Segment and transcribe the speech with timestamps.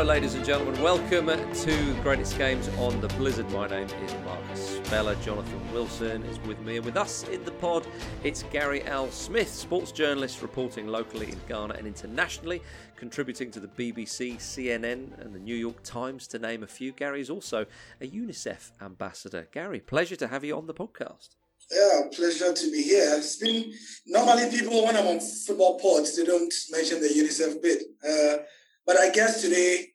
[0.00, 0.80] Hello, ladies and gentlemen.
[0.82, 3.50] Welcome to Greatest Games on the Blizzard.
[3.52, 5.14] My name is Marcus Speller.
[5.16, 7.86] Jonathan Wilson is with me, and with us in the pod,
[8.24, 12.62] it's Gary Al-Smith, sports journalist reporting locally in Ghana and internationally,
[12.96, 16.92] contributing to the BBC, CNN, and the New York Times, to name a few.
[16.92, 17.66] Gary is also
[18.00, 19.48] a UNICEF ambassador.
[19.52, 21.36] Gary, pleasure to have you on the podcast.
[21.70, 23.16] Yeah, pleasure to be here.
[23.18, 23.70] It's been
[24.06, 27.82] normally people when I'm on football pods, they don't mention the UNICEF bit.
[28.02, 28.44] Uh,
[28.90, 29.86] but I guess today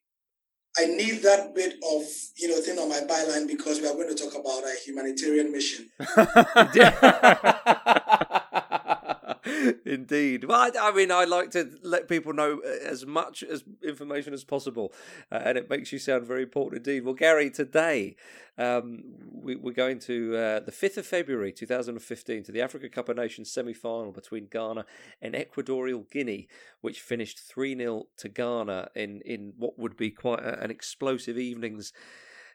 [0.77, 2.03] I need that bit of
[2.37, 5.51] you know thing on my byline because we are going to talk about a humanitarian
[5.51, 5.89] mission.
[9.85, 10.45] Indeed.
[10.45, 14.33] Well, I, I, mean, I like to let people know uh, as much as information
[14.33, 14.93] as possible,
[15.31, 17.05] uh, and it makes you sound very important indeed.
[17.05, 18.15] Well, Gary, today
[18.57, 23.09] um, we, are going to uh, the 5th of February 2015 to the Africa Cup
[23.09, 24.85] of Nations semi final between Ghana
[25.21, 26.47] and Equatorial Guinea,
[26.81, 31.37] which finished 3 0 to Ghana in, in what would be quite a, an explosive
[31.37, 31.93] evening's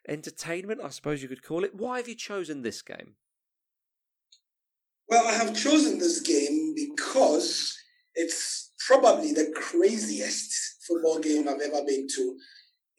[0.08, 1.74] entertainment, I suppose you could call it.
[1.74, 3.14] Why have you chosen this game?
[5.10, 7.76] Well, I have chosen this game because
[8.14, 12.38] it's probably the craziest football game I've ever been to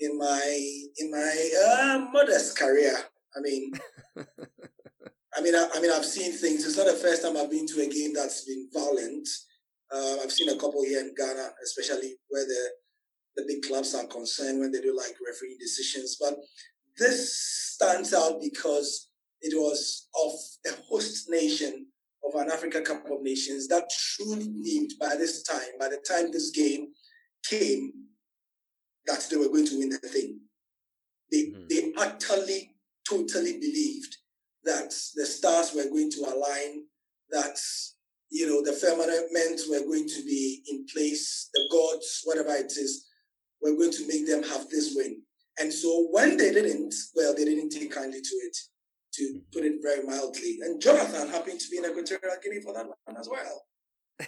[0.02, 2.94] in my in my uh, modest career.
[3.34, 3.72] I mean,
[4.18, 6.66] I mean, I, I, mean, I've seen things.
[6.66, 9.30] It's not the first time I've been to a game that's been violent.
[9.90, 12.70] Uh, I've seen a couple here in Ghana, especially where the
[13.38, 16.18] the big clubs are concerned when they do like referee decisions.
[16.20, 16.36] But
[16.98, 17.40] this
[17.74, 19.08] stands out because
[19.40, 21.88] it was of a host nation
[22.24, 26.32] of an Africa Cup of Nations that truly believed by this time, by the time
[26.32, 26.88] this game
[27.44, 27.94] came,
[29.06, 30.40] that they were going to win the thing.
[31.32, 31.64] They, mm-hmm.
[31.70, 32.76] they utterly,
[33.08, 34.18] totally believed
[34.64, 36.84] that the stars were going to align,
[37.32, 37.58] that
[38.30, 43.08] you know the firmament were going to be in place, the gods, whatever it is,
[43.62, 45.22] were going to make them have this win.
[45.60, 48.58] And so when they didn't, well, they didn't take kindly to it
[49.14, 50.60] to put it very mildly.
[50.62, 53.66] And Jonathan happened to be in Equatorial Guinea for that one as well.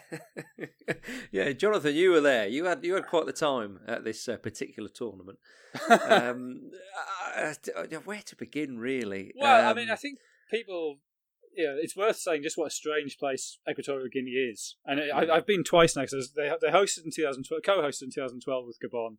[1.32, 2.48] yeah, Jonathan, you were there.
[2.48, 5.40] You had you had quite the time at this uh, particular tournament.
[5.90, 6.72] um,
[7.38, 9.34] uh, uh, where to begin, really?
[9.36, 10.20] Well, um, I mean, I think
[10.52, 10.98] people,
[11.56, 14.78] yeah, it's worth saying just what a strange place Equatorial Guinea is.
[14.86, 18.12] And it, I, have been twice now because they they hosted in 2012, co-hosted in
[18.12, 19.18] 2012 with Gabon.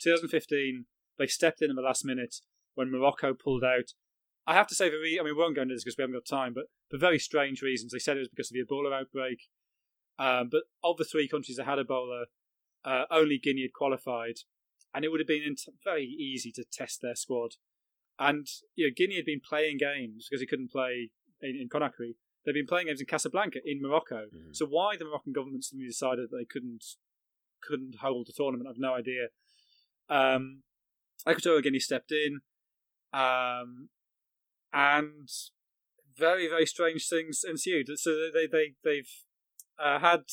[0.00, 0.86] 2015,
[1.18, 2.36] they stepped in at the last minute
[2.74, 3.92] when Morocco pulled out.
[4.46, 6.02] I have to say, the re- I mean, we won't go into this because we
[6.02, 7.92] haven't got time, but for very strange reasons.
[7.92, 9.48] They said it was because of the Ebola outbreak.
[10.18, 12.24] Um, but of the three countries that had Ebola,
[12.84, 14.36] uh, only Guinea had qualified,
[14.94, 17.52] and it would have been very easy to test their squad.
[18.18, 21.10] And you know, Guinea had been playing games because he couldn't play
[21.40, 22.14] in, in Conakry.
[22.44, 24.26] They'd been playing games in Casablanca in Morocco.
[24.34, 24.54] Mm.
[24.54, 26.84] So why the Moroccan government suddenly decided that they couldn't
[27.62, 29.28] couldn't hold the tournament, I've no idea.
[30.08, 30.62] Um,
[31.28, 32.40] Equatorial Guinea stepped in.
[33.12, 33.88] Um,
[34.72, 35.28] and
[36.16, 37.88] very very strange things ensued.
[37.96, 39.10] So they they they've
[39.78, 40.24] uh, had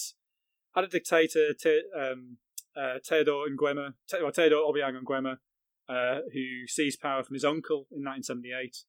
[0.75, 2.37] had a dictator, te, um,
[2.77, 5.37] uh, Teodoro Nguema, Te, well, Teodoro Obiang
[5.89, 8.83] uh, who seized power from his uncle in 1978,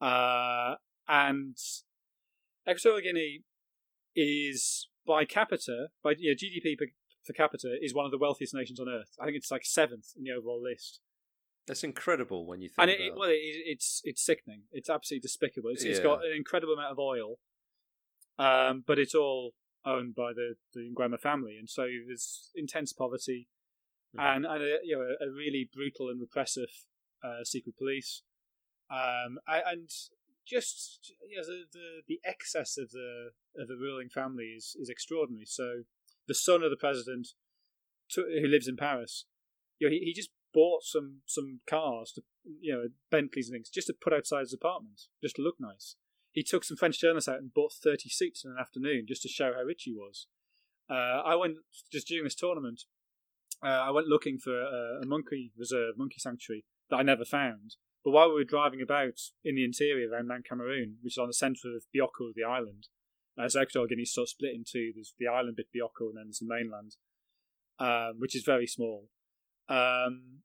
[0.00, 0.76] uh,
[1.08, 1.56] and
[2.68, 3.42] Equatorial Guinea
[4.16, 6.86] is by capita, by you know, GDP per,
[7.26, 9.10] per capita, is one of the wealthiest nations on earth.
[9.20, 11.00] I think it's like seventh in the overall list.
[11.66, 12.78] That's incredible when you think.
[12.78, 14.62] And it, it well, it, it's it's sickening.
[14.72, 15.70] It's absolutely despicable.
[15.70, 15.92] It's, yeah.
[15.92, 17.36] it's got an incredible amount of oil,
[18.38, 19.52] um, but it's all
[19.84, 23.48] owned by the the Nguema family, and so there's intense poverty,
[24.16, 24.26] mm-hmm.
[24.26, 26.70] and and a, you know a, a, really brutal and repressive
[27.24, 28.22] uh, secret police,
[28.90, 29.88] um, and
[30.46, 34.88] just you know, the, the the excess of the of the ruling family is is
[34.88, 35.46] extraordinary.
[35.46, 35.82] So
[36.26, 37.28] the son of the president,
[38.10, 39.26] to, who lives in Paris,
[39.78, 42.22] you know, he, he just bought some some cars to
[42.60, 45.96] you know Bentleys and things just to put outside his apartment, just to look nice.
[46.30, 49.28] He took some French journalists out and bought thirty suits in an afternoon just to
[49.28, 50.26] show how rich he was.
[50.90, 51.56] Uh, I went
[51.90, 52.82] just during this tournament.
[53.64, 57.76] Uh, I went looking for a, a, monkey reserve, monkey sanctuary that I never found.
[58.04, 61.28] But while we were driving about in the interior around Mount Cameroon, which is on
[61.28, 62.88] the centre of Bioko, the island,
[63.38, 64.92] uh, so Equatorial Guinea sort of split in two.
[64.94, 66.96] There's the island bit Bioko, and then there's the mainland,
[67.78, 69.08] um, which is very small.
[69.72, 70.42] Um,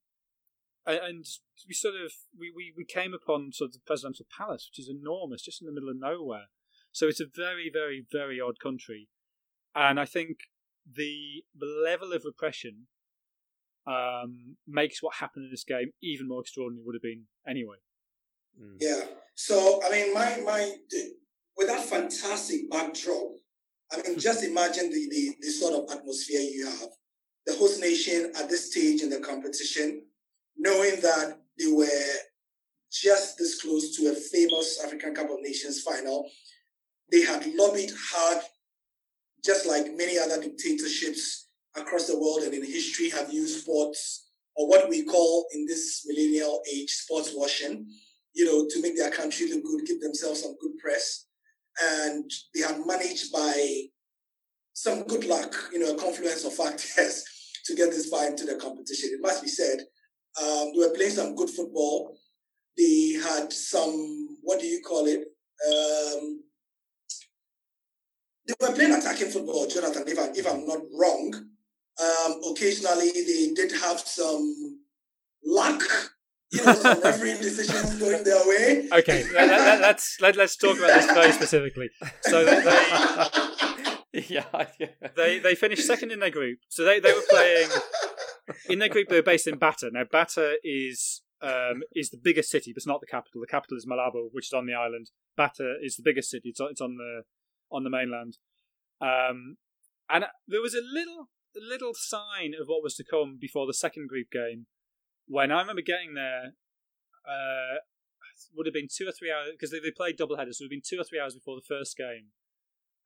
[0.86, 1.26] and
[1.68, 4.90] we sort of we, we, we came upon sort of the presidential palace, which is
[4.90, 6.46] enormous, just in the middle of nowhere.
[6.94, 9.10] So it's a very, very, very odd country,
[9.76, 10.38] and I think
[10.90, 12.88] the the level of repression
[13.86, 16.86] um, makes what happened in this game even more extraordinary.
[16.86, 17.78] Would have been anyway.
[18.60, 18.78] Mm.
[18.80, 19.04] Yeah.
[19.36, 20.74] So I mean, my my
[21.58, 23.32] with that fantastic backdrop,
[23.92, 26.90] I mean, just imagine the, the the sort of atmosphere you have
[27.48, 30.04] the host nation at this stage in the competition,
[30.58, 31.88] knowing that they were
[32.92, 36.30] just this close to a famous African Cup of Nations final.
[37.10, 38.44] They had lobbied hard,
[39.44, 44.68] just like many other dictatorships across the world and in history have used sports or
[44.68, 47.88] what we call in this millennial age sports washing,
[48.34, 51.28] you know, to make their country look good, give themselves some good press.
[51.82, 53.84] And they had managed by
[54.74, 57.24] some good luck, you know, a confluence of factors
[57.68, 59.10] to get this far into the competition.
[59.14, 59.80] It must be said,
[60.42, 62.18] um, they were playing some good football.
[62.78, 65.20] They had some, what do you call it?
[65.68, 66.44] Um,
[68.48, 71.34] they were playing attacking football, Jonathan, if, I, if I'm not wrong.
[72.00, 74.80] Um, occasionally, they did have some
[75.46, 75.82] luck.
[76.52, 78.88] You know, some refereeing decisions going their way.
[78.94, 81.90] Okay, let, let, let's let, let's talk about this very specifically.
[82.22, 83.67] So that they,
[84.30, 84.46] yeah,
[84.80, 86.60] yeah, they they finished second in their group.
[86.70, 87.70] So they, they were playing
[88.70, 89.10] in their group.
[89.10, 89.90] They were based in Bata.
[89.92, 93.42] Now Bata is um, is the biggest city, but it's not the capital.
[93.42, 95.12] The capital is Malabo, which is on the island.
[95.36, 96.50] Bata is the biggest city.
[96.50, 97.24] It's on, it's on the
[97.72, 98.38] on the mainland.
[99.00, 99.58] Um,
[100.10, 104.10] and there was a little little sign of what was to come before the second
[104.10, 104.66] group game.
[105.28, 106.54] When I remember getting there,
[107.28, 107.82] uh,
[108.56, 110.58] would have been two or three hours because they, they played double headers.
[110.58, 112.34] So it would have been two or three hours before the first game,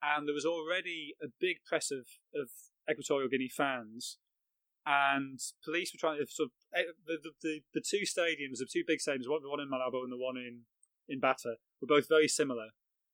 [0.02, 2.50] and there was already a big press of, of
[2.90, 4.18] Equatorial Guinea fans,
[4.84, 8.68] and police were trying to sort of eh, the the, the, the two stadiums, the
[8.70, 10.62] two big stadiums, one the one in Malabo and the one in
[11.08, 12.70] in Bata, were both very similar.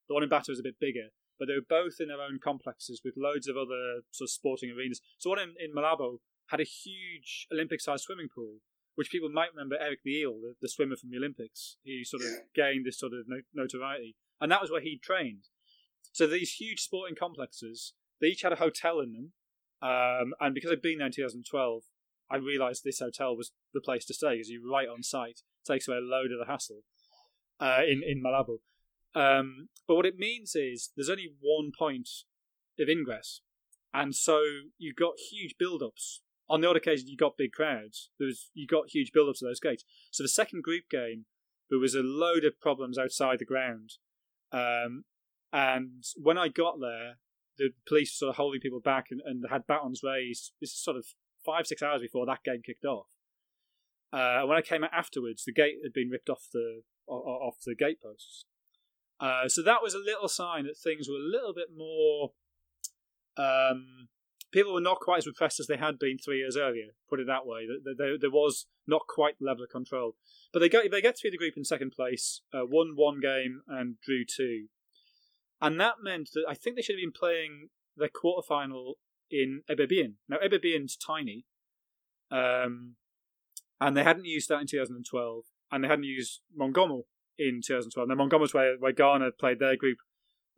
[0.08, 2.38] The one in Bata was a bit bigger, but they were both in their own
[2.43, 5.00] complexes with loads of other sort of sporting arenas.
[5.19, 6.19] So one in, in Malabo
[6.49, 8.56] had a huge Olympic-sized swimming pool,
[8.94, 12.23] which people might remember Eric the Eel, the, the swimmer from the Olympics, he sort
[12.23, 15.44] of gained this sort of notoriety, and that was where he trained.
[16.12, 19.32] So these huge sporting complexes, they each had a hotel in them,
[19.81, 21.82] um, and because I'd been there in 2012,
[22.31, 25.43] I realised this hotel was the place to stay because you're right on site.
[25.64, 26.82] It takes away a load of the hassle
[27.60, 28.58] uh, in in Malabo.
[29.14, 32.08] Um, but what it means is there's only one point
[32.78, 33.40] of ingress,
[33.94, 34.40] and so
[34.78, 36.22] you've got huge build-ups.
[36.50, 38.10] On the odd occasion, you got big crowds.
[38.19, 39.84] There was you got huge build-ups to those gates.
[40.10, 41.26] So the second group game,
[41.70, 43.93] there was a load of problems outside the ground,
[44.52, 45.05] um,
[45.52, 47.14] and when I got there,
[47.58, 50.52] the police were sort of holding people back and, and had batons raised.
[50.60, 51.06] This is sort of
[51.44, 53.06] five six hours before that game kicked off.
[54.12, 57.74] Uh, when I came out afterwards, the gate had been ripped off the off the
[57.74, 58.44] gate posts.
[59.20, 62.32] Uh, so that was a little sign that things were a little bit more.
[63.36, 64.08] Um,
[64.52, 66.94] people were not quite as repressed as they had been three years earlier.
[67.08, 67.66] Put it that way.
[67.84, 70.16] There, there was not quite the level of control,
[70.52, 73.62] but they get they get through the group in second place, uh, won one game
[73.66, 74.66] and drew two,
[75.60, 78.94] and that meant that I think they should have been playing their quarterfinal
[79.31, 80.14] in Ebebien.
[80.28, 81.44] Now Ebebien's tiny,
[82.31, 82.96] um,
[83.81, 87.02] and they hadn't used that in 2012, and they hadn't used Mongomo
[87.38, 88.08] in 2012.
[88.08, 89.99] Now, Mongomo's where, where Ghana played their group.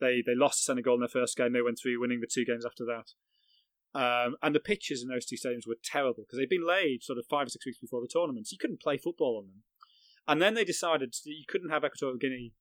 [0.00, 1.52] They they lost Senegal in their first game.
[1.52, 3.12] They went through, winning the two games after that.
[3.92, 7.18] Um, and the pitches in those two stadiums were terrible because they'd been laid sort
[7.18, 8.46] of five or six weeks before the tournament.
[8.46, 9.62] So you couldn't play football on them.
[10.28, 12.52] And then they decided that you couldn't have Equatorial Guinea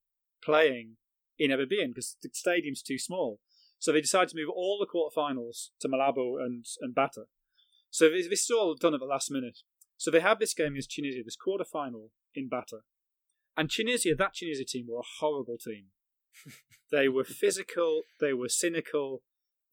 [0.43, 0.97] playing
[1.39, 3.39] in Ebebien because the stadium's too small.
[3.79, 7.23] So they decided to move all the quarterfinals to Malabo and, and Bata.
[7.89, 9.59] So this, this is all done at the last minute.
[9.97, 12.79] So they have this game against Tunisia, this quarterfinal in Bata.
[13.57, 15.85] And Tunisia, that Tunisia team were a horrible team.
[16.91, 19.23] they were physical, they were cynical,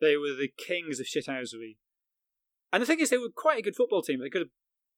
[0.01, 1.77] they were the kings of shithousery.
[2.73, 4.21] And the thing is, they were quite a good football team.
[4.21, 4.51] They could have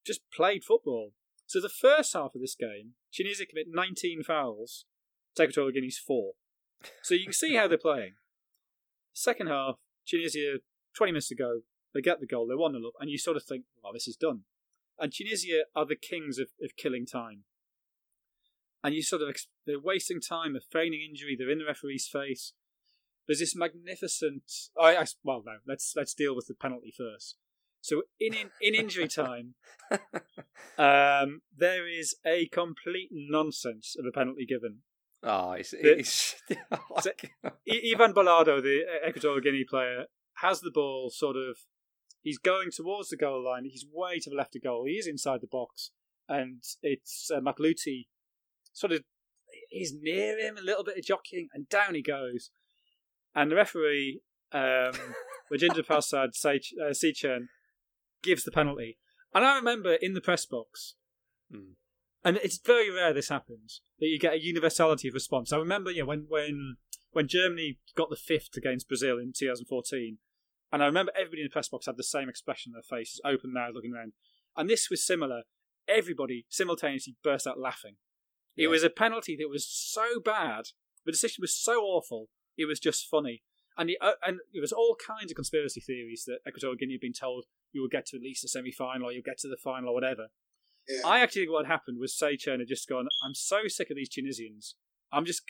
[0.07, 1.13] just played football.
[1.47, 4.85] So the first half of this game, Tunisia commit 19 fouls,
[5.39, 6.33] Equatorial Guinea's 4.
[7.03, 8.15] So you can see how they're playing.
[9.13, 10.59] Second half, Tunisia,
[10.97, 11.61] 20 minutes to go,
[11.95, 14.07] they get the goal, they're 1 0 up, and you sort of think, well, this
[14.07, 14.43] is done.
[14.99, 17.45] And Tunisia are the kings of, of killing time
[18.83, 22.53] and you sort of they're wasting time, they're feigning injury, they're in the referee's face.
[23.27, 24.45] There's this magnificent.
[24.81, 27.37] I, I well, no, let's let's deal with the penalty first.
[27.81, 29.55] So in in, in injury time,
[30.79, 34.79] um, there is a complete nonsense of a penalty given.
[35.23, 36.37] Oh, it's, it's
[37.01, 37.11] so
[37.69, 40.05] Ivan Bolado, the Equatorial Guinea player,
[40.37, 41.59] has the ball sort of.
[42.21, 43.65] He's going towards the goal line.
[43.65, 44.85] He's way to the left of goal.
[44.87, 45.91] He is inside the box,
[46.29, 47.41] and it's uh,
[48.73, 49.03] sort of
[49.71, 52.51] he's near him, a little bit of jockeying, and down he goes.
[53.35, 54.21] And the referee,
[54.53, 54.93] um,
[55.53, 57.49] Rajinder Prasad uh, Seechurn,
[58.23, 58.99] gives the penalty.
[59.35, 60.95] And I remember in the press box,
[61.55, 61.75] mm.
[62.25, 65.53] And it's very rare this happens, that you get a universality of response.
[65.53, 66.77] I remember you know, when, when,
[67.13, 70.19] when Germany got the fifth against Brazil in 2014,
[70.71, 73.21] And I remember everybody in the press box had the same expression on their faces,
[73.25, 74.13] open mouth, looking around.
[74.57, 75.43] And this was similar.
[75.87, 77.97] Everybody simultaneously burst out laughing.
[78.57, 78.69] It Yeah.
[78.69, 80.67] was a penalty that was so bad.
[81.07, 82.29] The decision was so awful.
[82.59, 83.43] It was just funny.
[83.79, 87.01] And, the, uh, and there was all kinds of conspiracy theories that Equatorial Guinea had
[87.01, 89.57] been told you will get to at least the semi-final or you'll get to the
[89.57, 90.29] final or whatever.
[90.89, 91.01] Yeah.
[91.07, 94.09] I actually think what happened was Seychelles had just gone, I'm so sick of these
[94.09, 94.75] Tunisians.
[95.13, 95.43] I'm just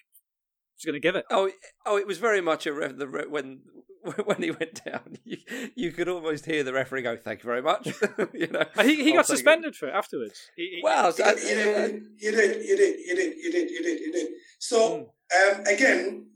[0.76, 1.24] just going to give it.
[1.30, 1.50] Oh,
[1.86, 1.96] oh!
[1.96, 3.62] It was very much a ref, the re- when
[4.24, 5.16] when he went down.
[5.24, 5.38] You,
[5.74, 7.86] you could almost hear the referee go, "Thank you very much."
[8.32, 9.26] you know, he, he got take it.
[9.26, 10.38] suspended for it afterwards.
[10.56, 13.70] He, he, Well, You did, you did, you did, you did, you did, you did,
[13.70, 14.26] you did, you did.
[14.60, 15.58] So Hmm.
[15.60, 16.26] um, again,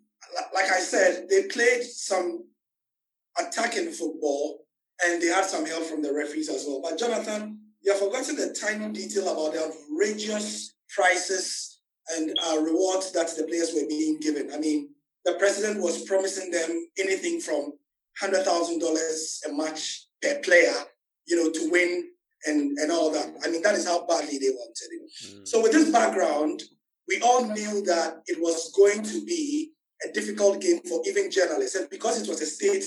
[0.54, 2.44] like I said, they played some
[3.38, 4.66] attacking football,
[5.04, 6.80] and they had some help from the referees as well.
[6.82, 11.80] But Jonathan, you have forgotten the tiny detail about the outrageous prices
[12.14, 14.52] and uh, rewards that the players were being given.
[14.52, 14.90] I mean,
[15.24, 17.72] the president was promising them anything from
[18.18, 20.74] hundred thousand dollars a match per player,
[21.26, 22.08] you know, to win
[22.46, 23.34] and and all that.
[23.44, 25.10] I mean, that is how badly they wanted it.
[25.26, 25.48] Mm.
[25.48, 26.62] So with this background,
[27.08, 29.72] we all knew that it was going to be
[30.04, 32.84] a difficult game for even journalists, and because it was a state,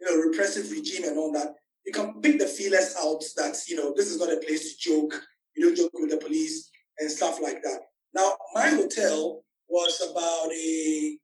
[0.00, 1.54] you know, repressive regime and all that,
[1.86, 4.90] you can pick the feelers out that you know this is not a place to
[4.90, 5.22] joke.
[5.54, 7.80] You don't joke with the police and stuff like that.
[8.14, 11.18] Now, my hotel was about a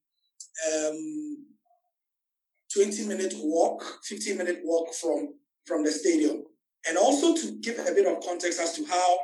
[0.72, 1.46] um,
[2.74, 5.34] 20 minute walk, 15 minute walk from
[5.66, 6.44] from the stadium.
[6.88, 9.18] And also to give a bit of context as to how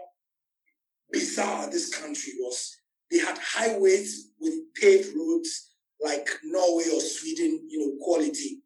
[1.10, 2.76] bizarre this country was.
[3.10, 8.62] They had highways with paved roads like Norway or Sweden, you know, quality.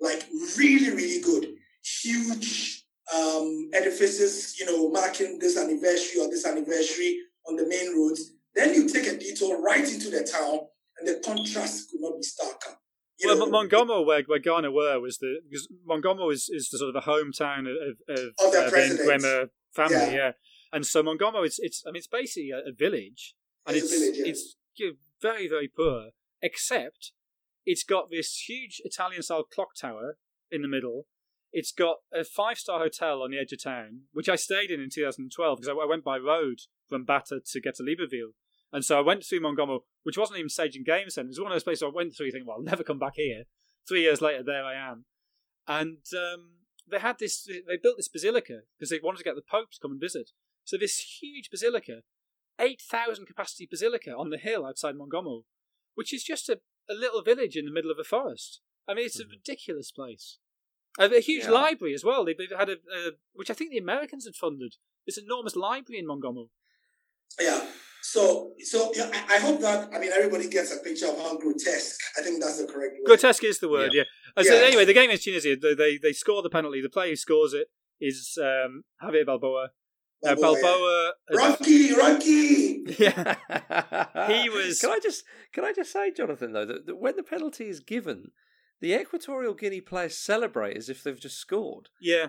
[0.00, 0.26] Like
[0.56, 1.54] really, really good.
[2.02, 8.32] Huge um, edifices, you know, marking this anniversary or this anniversary on the main roads.
[8.54, 10.60] Then you take a detour right into the town
[10.98, 12.76] and the contrast could not be starker.
[13.20, 16.78] You well, know, Mongomo, where, where Ghana were, was the because Mongomo is, is the
[16.78, 18.70] sort of the hometown of, of, Of the uh.
[18.70, 20.12] Nguema family, Yeah.
[20.12, 20.32] yeah.
[20.72, 23.34] And so Mongomo, it's, it's I mean, it's basically a, a village,
[23.66, 24.26] and It's it's a village, yeah.
[24.26, 27.12] it's you know, very very poor, except
[27.64, 30.16] it's got this huge Italian style clock tower
[30.50, 31.06] in the middle.
[31.52, 34.80] It's got a five star hotel on the edge of town, which I stayed in
[34.80, 38.32] in 2012 because I, I went by road from Bata to get to Libreville.
[38.72, 41.26] And so I went through Mongomo, which wasn't even Stadium Game Centre.
[41.26, 43.14] It was one of those places I went through thinking, well, I'll never come back
[43.16, 43.44] here.
[43.86, 45.04] Three years later, there I am.
[45.68, 46.52] And um,
[46.90, 49.78] they had this, they built this basilica because they wanted to get the Pope to
[49.80, 50.30] come and visit.
[50.64, 52.00] So this huge basilica,
[52.58, 55.42] 8,000 capacity basilica on the hill outside Mongomo,
[55.94, 58.60] which is just a, a little village in the middle of a forest.
[58.88, 60.38] I mean, it's a ridiculous place.
[60.98, 61.50] Uh, a huge Yeah.
[61.50, 62.24] library as well.
[62.24, 64.74] They've they've had a, a, which I think the Americans had funded.
[65.06, 66.48] This enormous library in Mongomo.
[67.40, 67.66] Yeah.
[68.04, 71.38] So, so yeah, I, I hope that I mean everybody gets a picture of how
[71.38, 72.00] grotesque.
[72.18, 73.06] I think that's the correct word.
[73.06, 74.02] Grotesque is the word, yeah.
[74.36, 74.66] Uh, So Yeah.
[74.66, 75.56] anyway, the game is Tunisia.
[75.56, 76.80] They, they they score the penalty.
[76.82, 77.68] The player who scores it
[78.00, 79.70] is um, Javier Balboa.
[80.24, 80.62] Now Balboa, yeah.
[80.62, 82.84] Balboa, has- Rocky, Rocky.
[82.98, 86.96] yeah, He he was- Can I just can I just say, Jonathan, though, that, that
[86.96, 88.32] when the penalty is given,
[88.82, 91.88] the Equatorial Guinea players celebrate as if they've just scored.
[92.00, 92.26] yeah.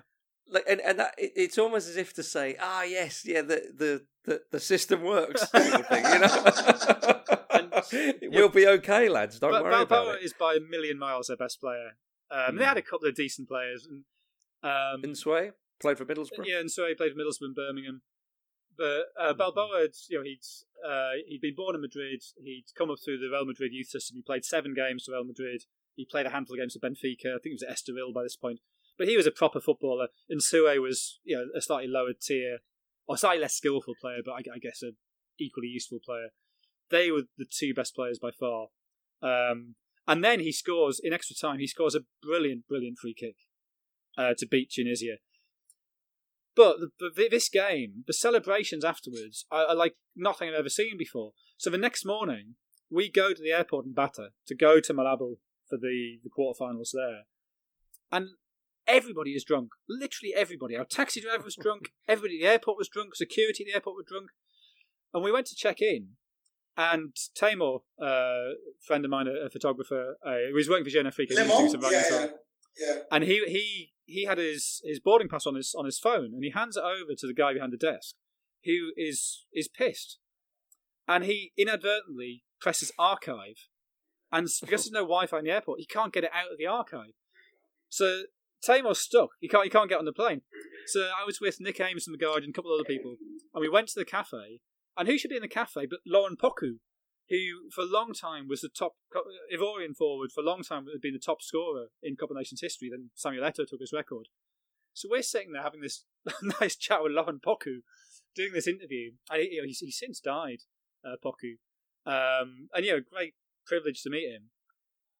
[0.49, 3.59] Like, and and that, it, it's almost as if to say, ah, yes, yeah, the
[3.75, 8.13] the the, the system works, sort of thing, you know.
[8.31, 9.39] we'll be okay, lads.
[9.39, 10.23] Don't But worry about Balboa it.
[10.23, 11.97] is by a million miles their best player.
[12.31, 12.67] Um, They Mm.
[12.67, 14.03] had a couple of decent players, and
[14.63, 15.01] um,
[15.79, 16.45] played for Middlesbrough.
[16.45, 18.01] yeah, and so he played for Middlesbrough and Birmingham.
[18.77, 19.37] But uh, Mm-hmm.
[19.37, 20.41] Balboa, you know, he'd
[20.85, 22.21] uh, he'd been born in Madrid.
[22.43, 24.17] He'd come up through the Real Madrid youth system.
[24.17, 25.63] He played seven games for Real Madrid.
[25.95, 27.35] He played a handful of games for Benfica.
[27.35, 28.59] I think he was at Estoril by this point.
[28.97, 30.07] But he was a proper footballer.
[30.31, 32.59] Nsue was, you know, a slightly lower tier,
[33.07, 34.95] or slightly less skillful player, but I, I guess an
[35.39, 36.29] equally useful player.
[36.89, 38.67] They were the two best players by far.
[39.21, 39.75] Um,
[40.07, 41.59] and then he scores in extra time.
[41.59, 43.35] He scores a brilliant, brilliant free kick
[44.17, 45.17] uh, to beat Tunisia.
[46.55, 51.31] But the, this game, the celebrations afterwards are, are like nothing I've ever seen before.
[51.57, 52.55] So the next morning,
[52.91, 55.37] we go to the airport in Bata to go to Malabo
[55.73, 57.23] for the, the quarterfinals there.
[58.11, 58.29] And
[58.87, 59.69] everybody is drunk.
[59.89, 60.77] Literally everybody.
[60.77, 61.93] Our taxi driver was drunk.
[62.07, 63.15] Everybody at the airport was drunk.
[63.15, 64.29] Security at the airport were drunk.
[65.13, 66.09] And we went to check in.
[66.75, 68.53] And Taimour, uh, a
[68.85, 71.29] friend of mine, a, a photographer, uh, he was working for Jeune Afrique.
[71.29, 72.03] and he was doing Lemon.
[72.03, 72.27] some Yeah,
[72.79, 72.99] yeah, yeah.
[73.11, 76.43] and he he he had his his boarding pass on his on his phone, and
[76.43, 78.15] he hands it over to the guy behind the desk,
[78.65, 80.17] who is is pissed,
[81.07, 83.67] and he inadvertently presses archive,
[84.33, 86.65] and because there's no Wi-Fi in the airport, he can't get it out of the
[86.65, 87.13] archive.
[87.87, 88.23] So
[88.65, 89.29] Taimour's stuck.
[89.39, 90.41] He can't he can't get on the plane.
[90.87, 93.15] So I was with Nick Ames from the Guardian, and a couple of other people,
[93.53, 94.59] and we went to the cafe.
[94.97, 96.77] And who should be in the cafe but Laurent Pokou,
[97.29, 98.93] who for a long time was the top
[99.53, 102.61] Ivorian forward for a long time had been the top scorer in Cup of Nations
[102.61, 102.89] history.
[102.91, 104.27] Then Samuel Eto'o took his record.
[104.93, 106.05] So we're sitting there having this
[106.61, 107.81] nice chat with Laurent Pokou,
[108.35, 110.59] doing this interview, and he, you know, he's, he's since died,
[111.03, 111.57] uh, Pokou,
[112.05, 113.33] um, and you know, great
[113.65, 114.49] privilege to meet him.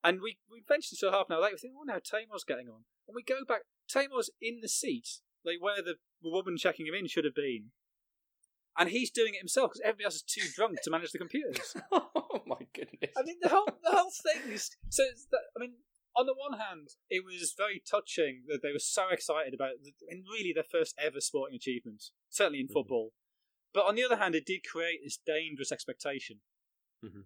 [0.03, 2.67] And we, we eventually saw half an hour later, we think, oh, now Taimour's getting
[2.67, 3.61] on, and we go back.
[3.89, 7.71] Taimour's in the seat, like where the, the woman checking him in should have been,
[8.77, 11.75] and he's doing it himself because everybody else is too drunk to manage the computers.
[11.91, 13.11] oh my goodness!
[13.17, 15.03] I mean, the whole the whole thing is so.
[15.31, 15.73] That, I mean,
[16.17, 19.71] on the one hand, it was very touching that they were so excited about,
[20.09, 22.73] and really their first ever sporting achievement, certainly in mm-hmm.
[22.73, 23.13] football.
[23.73, 26.41] But on the other hand, it did create this dangerous expectation.
[27.03, 27.21] Mm-hmm.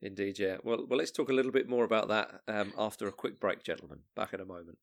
[0.00, 0.58] Indeed, yeah.
[0.62, 3.64] Well, well, let's talk a little bit more about that um, after a quick break,
[3.64, 4.00] gentlemen.
[4.14, 4.78] Back in a moment.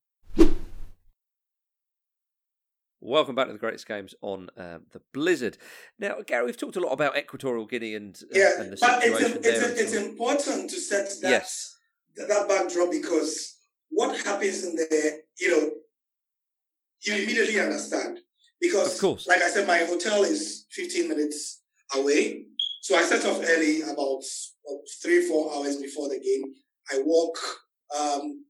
[3.00, 5.58] Welcome back to the greatest games on um, the Blizzard.
[5.98, 9.02] Now, Gary, we've talked a lot about Equatorial Guinea and, uh, yeah, and the but
[9.02, 9.62] situation it's, a, it's.
[9.62, 11.76] A, it's important to set that yes
[12.16, 13.56] that backdrop because
[13.90, 15.70] what happens in there, you know,
[17.02, 18.20] you immediately understand.
[18.60, 19.26] Because, of course.
[19.26, 21.62] like I said, my hotel is 15 minutes
[21.94, 22.46] away.
[22.86, 24.22] So I set off early, about
[25.02, 26.54] three, four hours before the game.
[26.92, 27.36] I walk,
[27.98, 28.44] um,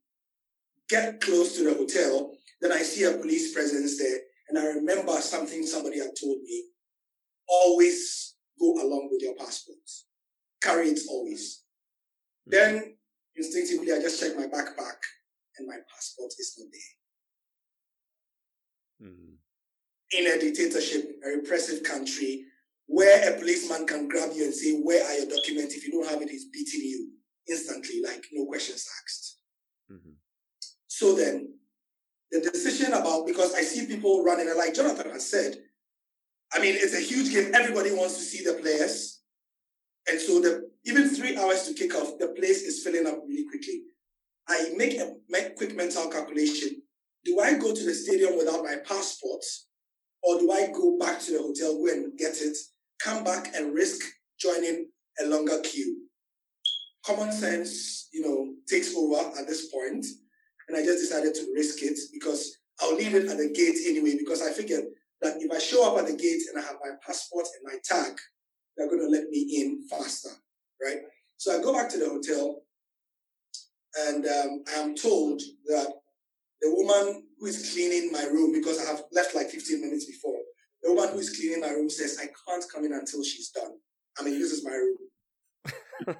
[0.90, 2.34] get close to the hotel.
[2.60, 4.18] Then I see a police presence there.
[4.50, 6.64] And I remember something somebody had told me
[7.48, 9.78] always go along with your passport,
[10.62, 11.62] carry it always.
[12.46, 12.50] Mm-hmm.
[12.50, 12.96] Then
[13.36, 15.00] instinctively, I just check my backpack
[15.56, 16.68] and my passport is not
[19.00, 19.08] there.
[19.08, 19.36] Mm.
[20.12, 22.44] In a dictatorship, a repressive country,
[22.86, 25.74] where a policeman can grab you and say, Where are your documents?
[25.74, 27.10] If you don't have it, he's beating you
[27.48, 29.38] instantly, like no questions asked.
[29.90, 30.12] Mm-hmm.
[30.86, 31.52] So then,
[32.30, 35.56] the decision about, because I see people running, and like Jonathan has said,
[36.52, 37.54] I mean, it's a huge game.
[37.54, 39.20] Everybody wants to see the players.
[40.08, 43.48] And so the even three hours to kick off, the place is filling up really
[43.48, 43.82] quickly.
[44.48, 45.16] I make a
[45.56, 46.82] quick mental calculation.
[47.24, 49.44] Do I go to the stadium without my passport?
[50.22, 52.56] Or do I go back to the hotel, go and get it,
[53.02, 54.02] come back and risk
[54.38, 54.88] joining
[55.20, 56.06] a longer queue?
[57.04, 60.04] Common sense, you know, takes over at this point,
[60.68, 64.16] And I just decided to risk it because I'll leave it at the gate anyway,
[64.18, 64.84] because I figured
[65.22, 67.78] that if I show up at the gate and I have my passport and my
[67.84, 68.18] tag,
[68.76, 70.30] they're going to let me in faster,
[70.82, 70.98] right?
[71.38, 72.62] So I go back to the hotel
[74.08, 75.88] and um, I am told that
[76.60, 80.38] the woman who is cleaning my room, because I have left like 15 minutes before,
[80.86, 83.72] the woman who is cleaning my room says, I can't come in until she's done.
[84.18, 84.98] I mean, this is my room.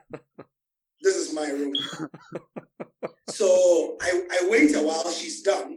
[1.01, 1.75] this is my room.
[3.29, 5.77] so I, I wait a while, she's done,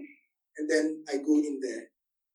[0.57, 1.83] and then I go in there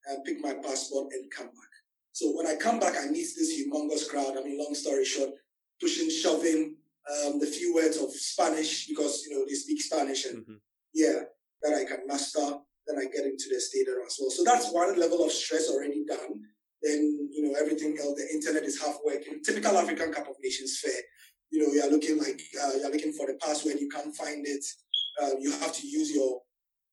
[0.06, 1.72] and pick my passport and come back.
[2.12, 4.36] So when I come back, I meet this humongous crowd.
[4.38, 5.30] I mean, long story short,
[5.80, 6.76] pushing, shoving,
[7.10, 10.54] um, the few words of Spanish because you know they speak Spanish and mm-hmm.
[10.94, 11.20] yeah,
[11.62, 12.58] that I can master.
[12.86, 14.30] Then I get into the stadium as well.
[14.30, 16.42] So that's one level of stress already done.
[16.82, 18.20] Then you know everything else.
[18.20, 19.42] The internet is half working.
[19.42, 21.00] Typical African Cup of Nations fair.
[21.50, 23.80] You know you're looking like uh, you're looking for the password.
[23.80, 24.64] You can't find it.
[25.22, 26.40] Uh, you have to use your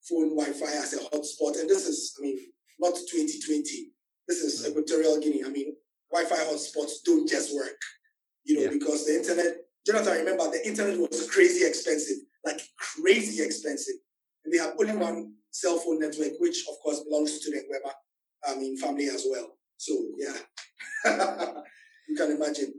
[0.08, 1.60] phone Wi-Fi as a hotspot.
[1.60, 2.38] And this is, I mean,
[2.80, 3.92] not 2020.
[4.28, 4.72] This is mm.
[4.72, 5.44] Equatorial Guinea.
[5.46, 5.76] I mean,
[6.12, 7.80] Wi-Fi hotspots don't just work,
[8.44, 8.70] you know, yeah.
[8.72, 9.58] because the internet.
[9.84, 13.96] Jonathan, remember the internet was crazy expensive, like crazy expensive,
[14.46, 17.94] and they have only one cell phone network, which of course belongs to the Weber,
[18.46, 19.58] I mean, family as well.
[19.78, 20.38] So yeah,
[22.08, 22.74] you can imagine.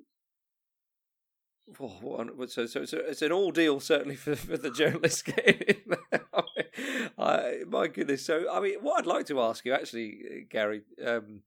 [1.81, 5.23] Oh, so, so, so it's an ordeal certainly for, for the journalists.
[7.19, 8.27] I, my goodness.
[8.27, 11.43] So, I mean, what I'd like to ask you, actually, Gary, um,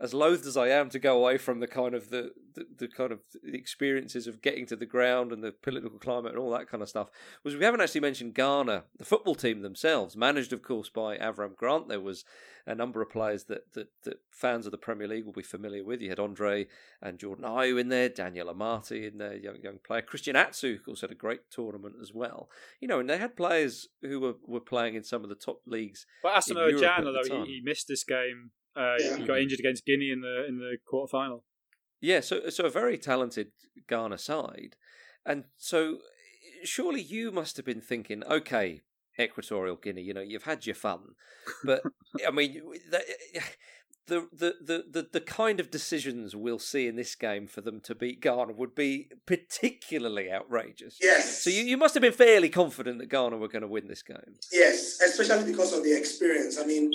[0.00, 2.88] as loath as I am to go away from the kind of the, the, the,
[2.88, 6.68] kind of experiences of getting to the ground and the political climate and all that
[6.68, 7.10] kind of stuff,
[7.44, 11.54] was we haven't actually mentioned Ghana, the football team themselves, managed of course by Avram
[11.54, 11.88] Grant.
[11.88, 12.24] There was
[12.66, 15.84] a number of players that, that, that fans of the Premier League will be familiar
[15.84, 16.00] with.
[16.00, 16.66] You had Andre
[17.02, 20.02] and Jordan Ayew in there, Daniel Amartey in there, young young player.
[20.02, 22.48] Christian Atsu, of course, had a great tournament as well.
[22.80, 25.60] You know, and they had players who were, were playing in some of the top
[25.66, 26.06] leagues.
[26.22, 29.16] But Asamoah Gyan, although he, he missed this game uh, yeah.
[29.16, 31.44] He got injured against Guinea in the in the quarter final.
[32.00, 33.48] Yeah, so so a very talented
[33.88, 34.76] Ghana side,
[35.26, 35.98] and so
[36.64, 38.80] surely you must have been thinking, okay,
[39.18, 41.14] Equatorial Guinea, you know, you've had your fun,
[41.64, 41.82] but
[42.26, 42.62] I mean,
[44.06, 47.80] the, the, the the the kind of decisions we'll see in this game for them
[47.82, 50.98] to beat Ghana would be particularly outrageous.
[51.00, 51.42] Yes.
[51.42, 54.02] So you, you must have been fairly confident that Ghana were going to win this
[54.02, 54.34] game.
[54.52, 56.58] Yes, especially because of the experience.
[56.58, 56.90] I mean,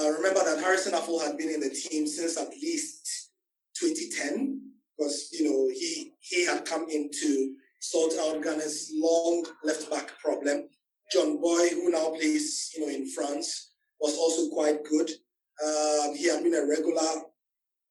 [0.00, 3.30] uh, remember that Harrison Afful had been in the team since at least
[3.78, 4.60] 2010.
[4.96, 10.18] because you know he he had come in to sort out Ghana's long left back
[10.20, 10.68] problem.
[11.12, 15.10] John Boye, who now plays you know in France, was also quite good.
[15.64, 17.22] Um, he had been a regular.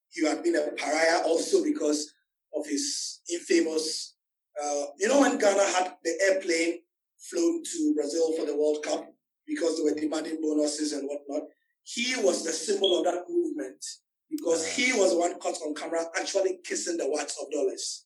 [0.09, 2.13] He had been a pariah also because
[2.55, 4.15] of his infamous.
[4.61, 6.79] Uh, you know when Ghana had the airplane
[7.19, 9.07] flown to Brazil for the World Cup
[9.47, 11.47] because they were demanding bonuses and whatnot.
[11.83, 13.83] He was the symbol of that movement
[14.29, 18.05] because he was the one caught on camera actually kissing the wax of dollars.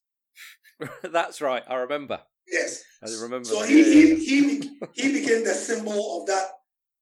[1.12, 1.64] That's right.
[1.68, 2.20] I remember.
[2.48, 2.84] Yes.
[3.04, 3.46] I remember.
[3.46, 6.52] So he, he, he, he became the symbol of that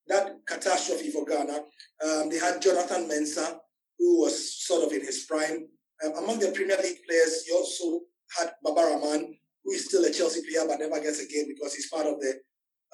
[0.07, 1.59] that catastrophe for Ghana.
[2.05, 3.57] Um, they had Jonathan Mensah,
[3.97, 5.67] who was sort of in his prime.
[6.03, 8.01] Um, among the Premier League players, he also
[8.37, 11.73] had Baba Rahman, who is still a Chelsea player but never gets a game because
[11.73, 12.39] he's part of the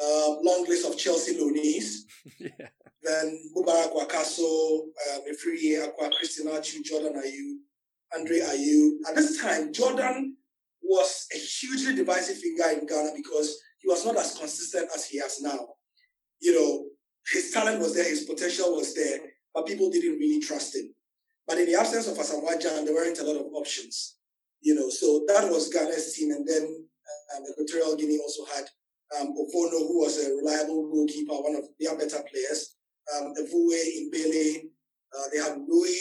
[0.02, 2.02] uh, long list of Chelsea loanees.
[2.40, 2.68] yeah.
[3.04, 7.58] Then Mubarak Wakaso, um, Afriyie Acquah, Christian Atsu, Jordan Ayew,
[8.16, 8.98] Andre Ayew.
[9.10, 10.38] At this time, Jordan
[10.84, 15.20] was a hugely divisive figure in Ghana because he was not as consistent as he
[15.20, 15.60] has now.
[16.40, 16.86] You know,
[17.32, 19.20] his talent was there, his potential was there,
[19.54, 20.94] but people didn't really trust him.
[21.48, 24.18] But in the absence of Asamoah Gyan, there weren't a lot of options.
[24.62, 26.32] You know, so that was Ghana's team.
[26.32, 26.86] And then
[27.36, 28.66] um, Equatorial Guinea also had
[29.20, 32.76] um, Ovono, who was a reliable goalkeeper, one of their better players.
[33.16, 34.70] Um, Evuwe Imbele,
[35.18, 35.98] uh, they had Rui,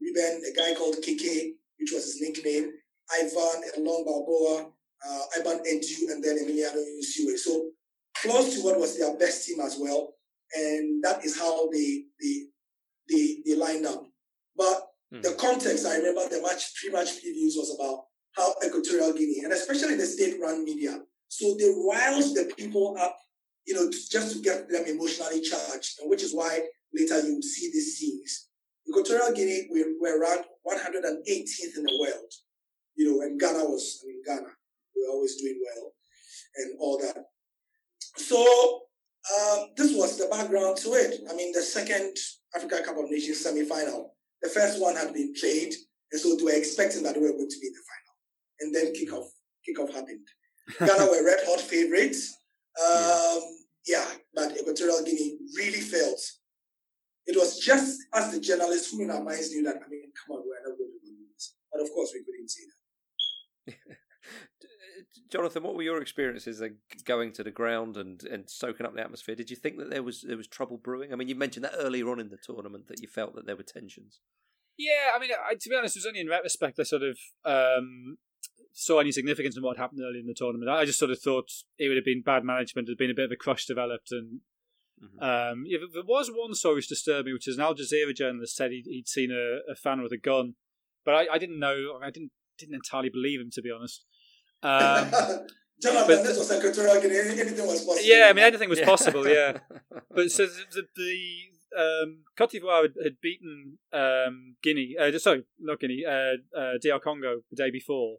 [0.00, 2.72] Ruben, a guy called Keke, which was his nickname,
[3.12, 4.70] Ivan Elong Balboa,
[5.08, 7.36] uh, Ivan Edu, and then Emiliano Nsue.
[7.38, 7.70] So
[8.16, 10.14] close to what was their best team as well.
[10.54, 12.46] And that is how they, they,
[13.08, 14.06] they, they lined up.
[14.56, 15.22] But mm.
[15.22, 18.04] the context, I remember the match, pre-match previews was about
[18.36, 23.16] how Equatorial Guinea, and especially the state-run media, so they riled the people up,
[23.64, 26.58] you know, just to get them emotionally charged, which is why
[26.92, 28.48] later you will see these scenes.
[28.88, 32.32] Equatorial Guinea, we were ranked 118th in the world,
[32.96, 34.50] you know, and Ghana was, I mean, Ghana,
[34.96, 35.92] we were always doing well
[36.56, 37.24] and all that.
[38.16, 38.82] So
[39.38, 41.20] um, this was the background to it.
[41.30, 42.16] I mean, the second
[42.56, 45.74] Africa Cup of Nations semi-final, the first one had been played,
[46.10, 48.10] and so they were expecting that we were going to be in the final.
[48.62, 49.28] And then kickoff,
[49.62, 50.26] kickoff happened.
[50.78, 52.36] Ghana were red hot favorites.
[52.80, 53.40] Um,
[53.86, 54.04] yeah.
[54.04, 56.20] yeah, but Equatorial Guinea really failed.
[57.26, 60.36] It was just as the journalists who in our minds knew that, I mean, come
[60.36, 61.54] on, we're not going to win this.
[61.72, 62.64] But of course, we couldn't see
[63.66, 63.96] that.
[65.30, 66.62] Jonathan, what were your experiences
[67.04, 69.34] going to the ground and, and soaking up the atmosphere?
[69.34, 71.12] Did you think that there was there was trouble brewing?
[71.12, 73.56] I mean, you mentioned that earlier on in the tournament that you felt that there
[73.56, 74.20] were tensions.
[74.76, 77.18] Yeah, I mean, I, to be honest, it was only in retrospect I sort of
[77.44, 78.16] um,
[78.72, 80.70] saw any significance in what happened early in the tournament.
[80.70, 83.14] I just sort of thought it would have been bad management, there had been a
[83.14, 84.40] bit of a crush developed, and
[85.02, 85.22] mm-hmm.
[85.22, 88.56] um, yeah, there was one story which disturbed me, which is an Al Jazeera journalist
[88.56, 90.54] said he'd, he'd seen a, a, fan with a gun,
[91.04, 94.04] but I, I didn't know, I didn't didn't entirely believe him to be honest.
[94.62, 95.10] Um,
[95.82, 97.96] Jonathan, this was secretarial, anything was possible.
[98.02, 98.84] Yeah, I mean anything was yeah.
[98.84, 99.26] possible.
[99.26, 99.58] Yeah,
[100.14, 104.96] but so the, the um, Cote d'Ivoire had, had beaten um, Guinea.
[104.98, 106.04] Uh, sorry, not Guinea.
[106.06, 108.18] Uh, uh, DR Congo the day before,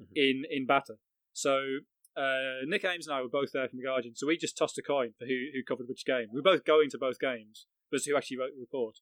[0.00, 0.12] mm-hmm.
[0.14, 0.94] in in Bata.
[1.32, 1.80] So
[2.16, 4.78] uh, Nick Ames and I were both there from the Guardian, so we just tossed
[4.78, 6.28] a coin for who who covered which game.
[6.32, 8.98] We were both going to both games, but who actually wrote the report.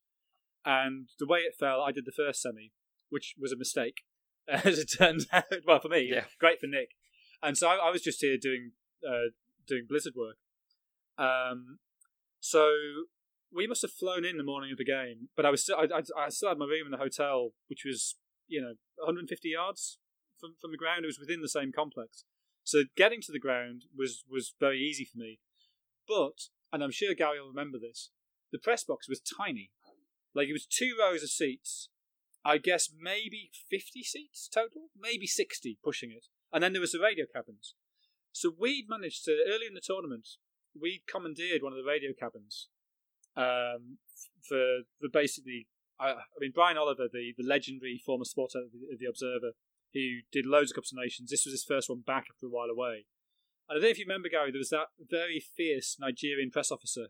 [0.64, 2.72] And the way it fell, I did the first semi,
[3.11, 4.02] which was a mistake,
[4.48, 5.44] as it turns out.
[5.66, 6.24] Well, for me, yeah.
[6.40, 6.90] great for Nick.
[7.42, 8.72] And so I, I was just here doing
[9.07, 9.30] uh,
[9.66, 10.37] doing Blizzard work.
[11.18, 11.78] Um,
[12.40, 12.68] so
[13.54, 15.85] we must have flown in the morning of the game, but I was still I,
[15.85, 18.16] I, I still had my room in the hotel, which was
[18.48, 19.98] you know 150 yards
[20.44, 21.04] from, from the ground.
[21.04, 22.24] It was within the same complex.
[22.62, 25.38] So getting to the ground was, was very easy for me.
[26.07, 28.11] But, and I'm sure Gary will remember this,
[28.52, 29.70] the press box was tiny.
[30.35, 31.88] Like it was two rows of seats.
[32.44, 36.26] I guess maybe 50 seats total, maybe 60 pushing it.
[36.52, 37.74] And then there was the radio cabins.
[38.33, 40.28] So we'd managed to, early in the tournament,
[40.78, 42.68] we'd commandeered one of the radio cabins
[43.37, 43.98] um,
[44.46, 48.98] for the basically, I, I, mean, Brian Oliver, the, the legendary former sports editor of
[48.98, 49.52] the Observer,
[49.94, 51.30] who did loads of Cups of Nations.
[51.30, 53.07] This was his first one back after a while away.
[53.68, 56.70] And I don't know if you remember, Gary, there was that very fierce Nigerian press
[56.70, 57.07] officer.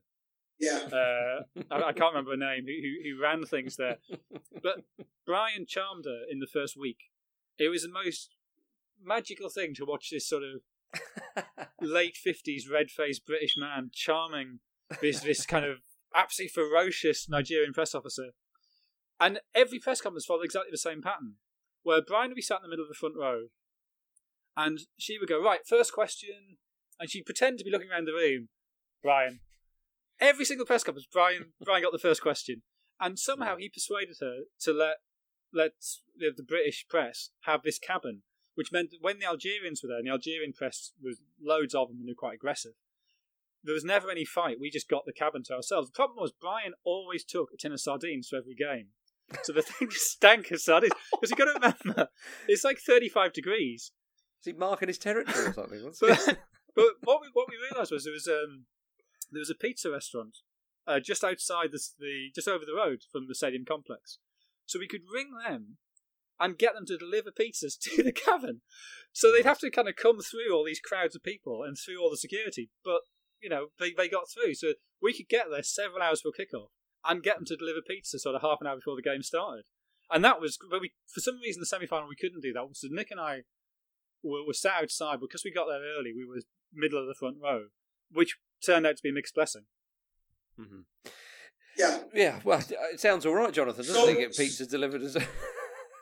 [0.60, 0.80] Yeah.
[0.92, 3.96] Uh, I, I, can't remember her name, who, who, who ran things there.
[4.62, 4.84] But
[5.26, 6.98] Brian charmed her in the first week.
[7.58, 8.34] It was the most
[9.02, 14.60] magical thing to watch this sort of late 50s red faced British man charming
[15.00, 15.78] this, this kind of
[16.14, 18.30] absolutely ferocious Nigerian press officer.
[19.18, 21.34] And every press conference followed exactly the same pattern
[21.84, 23.44] where Brian would be sat in the middle of the front row,
[24.56, 26.58] and she would go, Right, first question.
[26.98, 28.48] And she'd pretend to be looking around the room.
[29.02, 29.40] Brian.
[30.20, 32.62] Every single press conference, Brian Brian got the first question.
[33.00, 34.96] And somehow he persuaded her to let
[35.52, 35.72] let
[36.16, 38.22] the, the British press have this cabin,
[38.54, 41.88] which meant that when the Algerians were there, and the Algerian press was loads of
[41.88, 42.72] them and they were quite aggressive,
[43.62, 44.58] there was never any fight.
[44.60, 45.88] We just got the cabin to ourselves.
[45.88, 48.88] The problem was Brian always took a tin of sardines to every game.
[49.42, 50.92] So the thing stank of sardines.
[51.12, 52.08] Because you got to remember,
[52.48, 53.92] it's like 35 degrees.
[54.40, 55.92] Is he marking his territory or something?
[56.00, 56.38] but,
[56.76, 58.66] but what we what we realised was there was um
[59.30, 60.38] there was a pizza restaurant
[60.86, 64.18] uh, just outside the, the just over the road from the stadium complex,
[64.66, 65.78] so we could ring them
[66.38, 68.60] and get them to deliver pizzas to the cavern.
[69.12, 72.02] So they'd have to kind of come through all these crowds of people and through
[72.02, 73.00] all the security, but
[73.40, 76.68] you know they they got through, so we could get there several hours before kickoff
[77.08, 79.64] and get them to deliver pizza sort of half an hour before the game started.
[80.10, 82.66] And that was, but we for some reason the semi final we couldn't do that.
[82.74, 83.42] So Nick and I
[84.22, 86.12] were, were sat outside because we got there early.
[86.14, 86.40] We were
[86.72, 87.66] middle of the front row,
[88.12, 89.62] which turned out to be a mixed blessing.
[90.60, 91.10] Mm-hmm.
[91.76, 91.98] Yeah.
[92.14, 92.40] Yeah.
[92.44, 92.62] Well,
[92.92, 93.84] it sounds all right, Jonathan.
[93.84, 95.16] Doesn't So- he get pizza delivered as?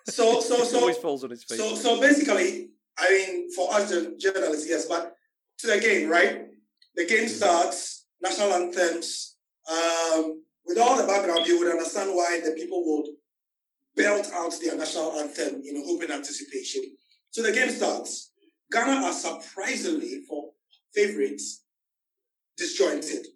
[0.09, 1.59] So so so always falls on his feet.
[1.59, 3.89] So, so basically, I mean, for us
[4.19, 5.15] journalists, yes, but
[5.59, 6.41] to the game, right?
[6.97, 9.37] The game starts, national anthems.
[9.71, 13.07] Um, with all the background, you would understand why the people would
[13.97, 16.83] belt out their national anthem in hope and anticipation.
[17.31, 18.33] So the game starts.
[18.71, 20.51] Ghana are surprisingly, for
[20.95, 21.65] favorites,
[22.57, 23.27] disjointed.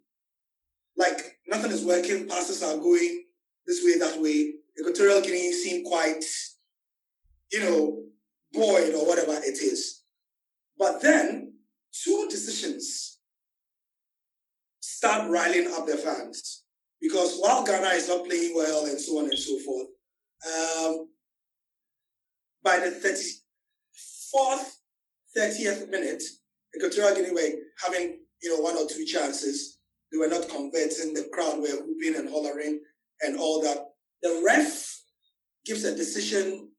[0.97, 3.25] Like nothing is working, passes are going
[3.67, 4.55] this way, that way.
[4.79, 6.25] Equatorial Guinea seem quite
[7.53, 8.03] you know,
[8.53, 10.03] buoyed or whatever it is.
[10.79, 11.55] But then
[11.93, 13.19] two decisions
[14.81, 16.65] start riling up the fans
[17.01, 19.87] because while Ghana is not playing well and so on and so forth,
[20.47, 21.09] um,
[22.63, 22.91] by the
[24.35, 24.77] 34th,
[25.37, 26.23] 30th minute,
[26.77, 29.79] Equatorial Guinea were having, you know, one or two chances.
[30.11, 31.15] They were not converting.
[31.15, 32.81] The crowd were whooping and hollering
[33.23, 33.79] and all that.
[34.23, 35.01] The ref
[35.65, 36.71] gives a decision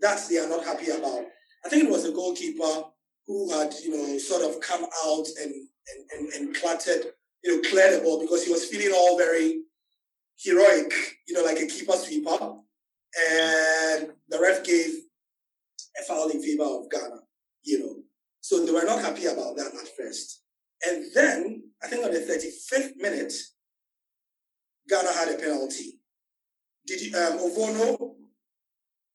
[0.00, 1.24] that they are not happy about.
[1.64, 2.84] I think it was the goalkeeper
[3.26, 5.54] who had, you know, sort of come out and
[5.92, 7.06] and, and, and clattered,
[7.42, 9.63] you know, cleared the ball because he was feeling all very
[10.38, 10.92] heroic,
[11.26, 12.38] you know, like a keeper sweeper.
[13.30, 14.90] And the ref gave
[16.00, 17.20] a foul in favor of Ghana,
[17.62, 17.96] you know.
[18.40, 20.42] So they were not happy about that at first.
[20.86, 23.32] And then, I think on the 35th minute,
[24.88, 26.00] Ghana had a penalty.
[26.86, 28.14] Did you, um, Ovono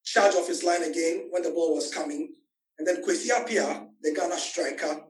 [0.09, 2.33] charge off his line again when the ball was coming.
[2.77, 5.01] And then Kwesi Appiah, the Ghana striker,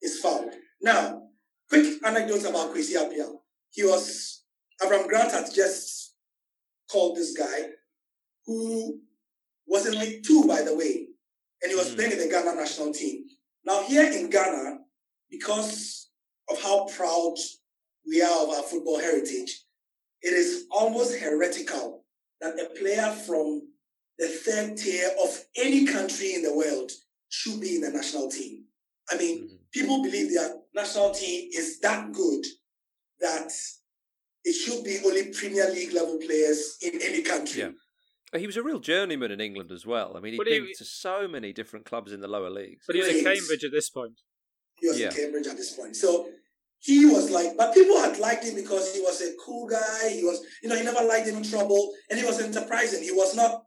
[0.00, 0.52] is fouled.
[0.80, 1.22] Now,
[1.68, 3.30] quick anecdote about Kwesi Appiah.
[3.70, 4.37] He was,
[4.82, 6.14] Avram Grant had just
[6.90, 7.70] called this guy,
[8.46, 9.00] who
[9.66, 11.08] was in League Two, by the way,
[11.62, 11.96] and he was Mm.
[11.96, 13.28] playing in the Ghana national team.
[13.64, 14.84] Now, here in Ghana,
[15.30, 16.08] because
[16.48, 17.36] of how proud
[18.06, 19.66] we are of our football heritage,
[20.22, 22.06] it is almost heretical
[22.40, 23.72] that a player from
[24.18, 26.90] the third tier of any country in the world
[27.28, 28.66] should be in the national team.
[29.10, 29.70] I mean, Mhm.
[29.70, 32.46] people believe their national team is that good
[33.20, 33.52] that
[34.48, 37.60] it should be only Premier League level players in any country.
[37.62, 38.38] Yeah.
[38.42, 40.10] He was a real journeyman in England as well.
[40.16, 42.84] I mean, he'd But he- been to so many different clubs in the lower leagues.
[42.86, 44.16] But he was at Cambridge at this point.
[44.80, 45.08] He was Yeah.
[45.10, 45.96] in Cambridge at this point.
[45.96, 46.10] So
[46.78, 50.08] he was like, but people had liked him because he was a cool guy.
[50.10, 53.02] He was, you know, he never liked any trouble and he was enterprising.
[53.02, 53.64] He was not,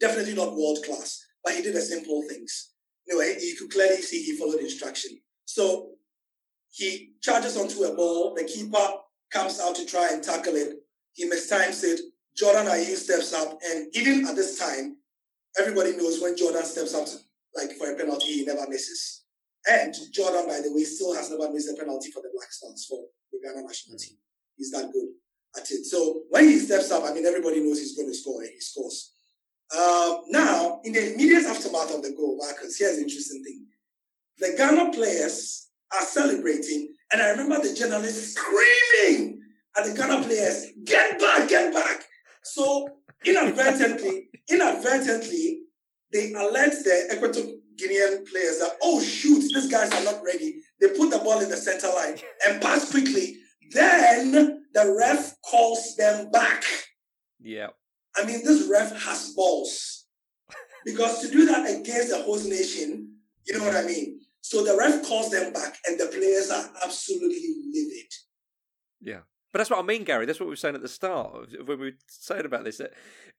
[0.00, 2.52] definitely not world class, but he did the simple things.
[3.06, 5.12] You know, he, you could clearly see he followed instruction.
[5.44, 5.92] So
[6.70, 8.34] he charges onto a ball.
[8.34, 8.86] The keeper
[9.34, 10.76] comes out to try and tackle it.
[11.12, 12.00] He mistimes it.
[12.36, 13.58] Jordan Ayew steps up.
[13.66, 14.96] And even at this time,
[15.58, 17.16] everybody knows when Jordan steps up to,
[17.56, 19.24] like for a penalty, he never misses.
[19.66, 22.86] And Jordan, by the way, still has never missed a penalty for the Black Stars
[22.88, 23.00] for
[23.32, 24.16] the Ghana national team.
[24.56, 25.08] He's that good
[25.56, 25.84] at it.
[25.86, 28.60] So when he steps up, I mean, everybody knows he's going to score and he
[28.60, 29.12] scores.
[29.74, 33.66] Um, now, in the immediate aftermath of the goal, Marcus, here's the interesting thing.
[34.38, 39.40] The Ghana players are celebrating, and I remember the journalists screaming
[39.78, 42.02] at the Ghana players, get back, get back.
[42.42, 42.88] So
[43.24, 45.60] inadvertently, inadvertently,
[46.12, 50.56] they alert the Equatorial Guinean players that, oh shoot, these guys are not ready.
[50.80, 53.36] They put the ball in the center line and pass quickly.
[53.70, 54.32] Then
[54.74, 56.64] the ref calls them back.
[57.40, 57.68] Yeah.
[58.16, 60.06] I mean, this ref has balls.
[60.84, 64.18] Because to do that against the host nation, you know what I mean?
[64.46, 67.40] So the ref calls them back, and the players are absolutely
[67.72, 68.10] livid.
[69.00, 69.20] Yeah.
[69.50, 70.26] But that's what I mean, Gary.
[70.26, 72.92] That's what we were saying at the start when we were saying about this that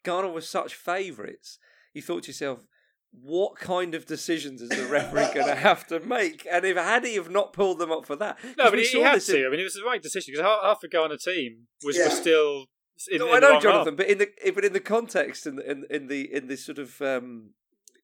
[0.04, 1.60] Ghana was such favourites.
[1.94, 2.66] You thought to yourself,
[3.12, 6.48] what kind of decisions is the referee going to have to make?
[6.52, 9.00] And if had he have not pulled them up for that, No, but we he,
[9.02, 9.46] had this in- to.
[9.46, 12.06] I mean, it was the right decision because half, half the Ghana team was, Yeah.
[12.06, 12.66] was still
[13.12, 13.98] In, no, in I the know, wrong Jonathan, half.
[13.98, 16.80] but in the but in the context and in, in, in the in this sort
[16.80, 17.52] of um,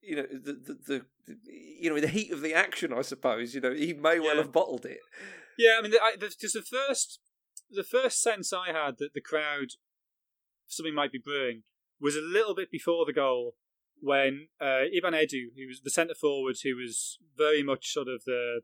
[0.02, 1.06] you know the, the the
[1.46, 4.42] you know the heat of the action, I suppose you know he may well Yeah.
[4.42, 5.00] have bottled it.
[5.58, 7.20] Yeah, I mean, because the first
[7.70, 9.70] the first sense I had that the crowd
[10.68, 11.64] something might be brewing
[12.00, 13.56] was a little bit before the goal
[14.00, 18.24] when uh, Ivan Edu, who was the centre forward, who was very much sort of
[18.26, 18.62] the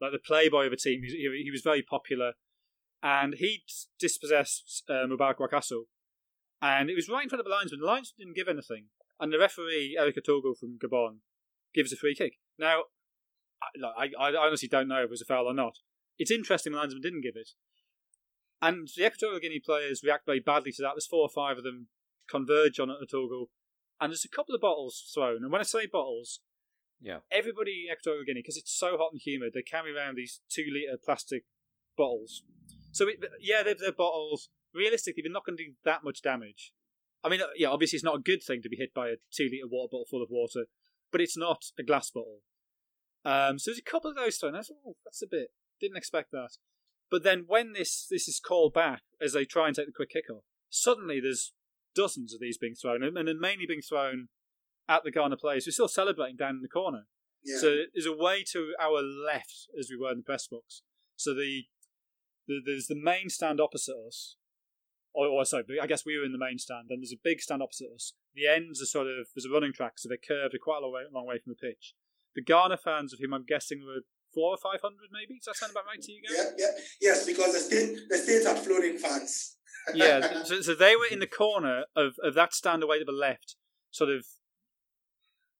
[0.00, 2.32] like the playboy of a team, he, he- he was very popular,
[3.02, 3.64] and he
[3.98, 5.84] dispossessed uh, Mubarak Wakaso,
[6.62, 7.80] and it was right in front of the linesman.
[7.80, 8.86] The linesman didn't give anything,
[9.20, 11.18] and the referee Eric Otogo from Gabon
[11.74, 12.34] gives a free kick.
[12.58, 12.84] Now,
[13.62, 15.78] I, I, I honestly don't know if it was a foul or not.
[16.18, 17.50] It's interesting the linesman didn't give it.
[18.62, 20.92] And the Equatorial Guinea players react very badly to that.
[20.94, 21.88] There's four or five of them
[22.28, 23.46] converge on Otogo,
[24.00, 25.42] and there's a couple of bottles thrown.
[25.42, 26.40] And when I say bottles,
[27.00, 27.18] Yeah.
[27.30, 30.64] everybody in Equatorial Guinea, because it's so hot and humid, they carry around these two
[30.72, 31.44] litre plastic
[31.96, 32.42] bottles.
[32.92, 34.48] So, it, yeah, they're, they're bottles.
[34.74, 36.72] Realistically, they're not going to do that much damage.
[37.24, 39.16] I mean, uh, yeah, obviously, it's not a good thing to be hit by a
[39.32, 40.66] two litre water bottle full of water,
[41.10, 42.40] but it's not a glass bottle.
[43.24, 44.54] Um, so there's a couple of those thrown.
[44.54, 45.48] I thought, oh, that's a bit.
[45.80, 46.50] Didn't expect that.
[47.10, 50.10] But then when this this is called back as they try and take the quick
[50.10, 51.52] kickoff, suddenly there's
[51.94, 54.28] dozens of these being thrown, and, and they're mainly being thrown
[54.88, 55.66] at the Ghana players.
[55.66, 57.06] We're still celebrating down in the corner.
[57.44, 57.58] Yeah.
[57.58, 60.82] So there's a way to our left as we were in the press box.
[61.16, 61.64] So the,
[62.46, 64.36] the there's the main stand opposite us.
[65.16, 67.40] Or, or sorry, I guess we were in the main stand, and there's a big
[67.40, 68.12] stand opposite us.
[68.34, 70.84] The ends are sort of there's a running track, so they're curved they're quite a
[70.84, 71.94] long way, long way from the pitch.
[72.34, 74.02] The Ghana fans, of whom I'm guessing were
[74.34, 75.38] four or five hundred, maybe.
[75.38, 76.36] Does that sound about right to you guys?
[76.36, 79.56] yeah, yeah, yes, because the state the state had floating fans.
[79.94, 83.12] yeah, so, so they were in the corner of, of that stand away to the
[83.12, 83.56] left,
[83.90, 84.26] sort of.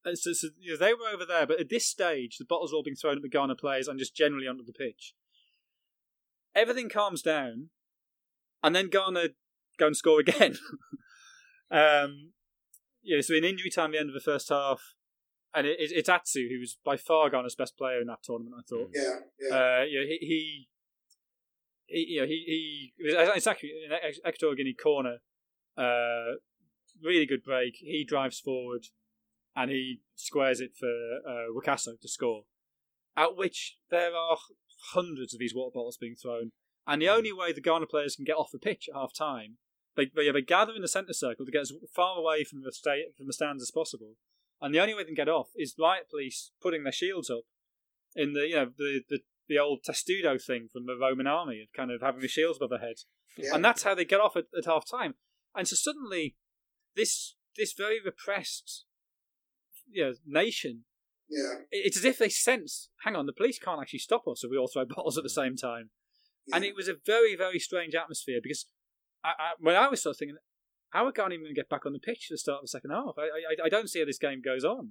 [0.05, 2.73] and So, so you know, they were over there, but at this stage, the bottles
[2.73, 5.15] are all being thrown at the Ghana players and just generally onto the pitch.
[6.55, 7.71] Everything calms down,
[8.63, 9.29] and then Ghana
[9.79, 10.57] go and score again.
[11.71, 12.33] um,
[13.03, 14.81] yeah, so in injury time, the end of the first half,
[15.55, 18.55] and it, it's Atsu who was by far Ghana's best player in that tournament.
[18.59, 18.91] I thought.
[18.93, 19.57] yeah, yeah.
[19.57, 20.69] Uh, you know, he, he,
[21.87, 25.19] he, you know, he, he, it's actually an Equatorial Guinea corner.
[25.77, 26.37] Uh,
[27.03, 27.77] really good break.
[27.79, 28.87] He drives forward
[29.55, 30.89] and he squares it for
[31.27, 32.43] uh, Wakaso to score.
[33.17, 34.37] At which there are
[34.93, 36.53] hundreds of these water bottles being thrown,
[36.87, 39.57] and the only way the Ghana players can get off the pitch at half time,
[39.97, 42.73] they, they, they gather in the centre circle to get as far away from the
[42.73, 44.15] sta- from the stands as possible.
[44.61, 47.45] And the only way they can get off is riot police putting their shields up
[48.15, 51.69] in the you know the the, the old testudo thing from the Roman army of
[51.77, 53.07] kind of having the shields above their heads,
[53.37, 53.55] yeah.
[53.55, 55.15] and that's how they get off at, at half time.
[55.55, 56.37] And so suddenly,
[56.95, 58.85] this this very repressed
[59.89, 60.85] you know, nation,
[61.29, 64.51] yeah, it's as if they sense, hang on, the police can't actually stop us if
[64.51, 65.91] we all throw bottles at the same time.
[66.47, 66.57] yeah.
[66.57, 68.67] And it was a very very strange atmosphere because
[69.25, 70.37] I, I, when I was sort of thinking.
[70.91, 72.63] How are Ghana even going to get back on the pitch for the start of
[72.63, 73.17] the second half?
[73.19, 74.91] I, I, I don't see how this game goes on.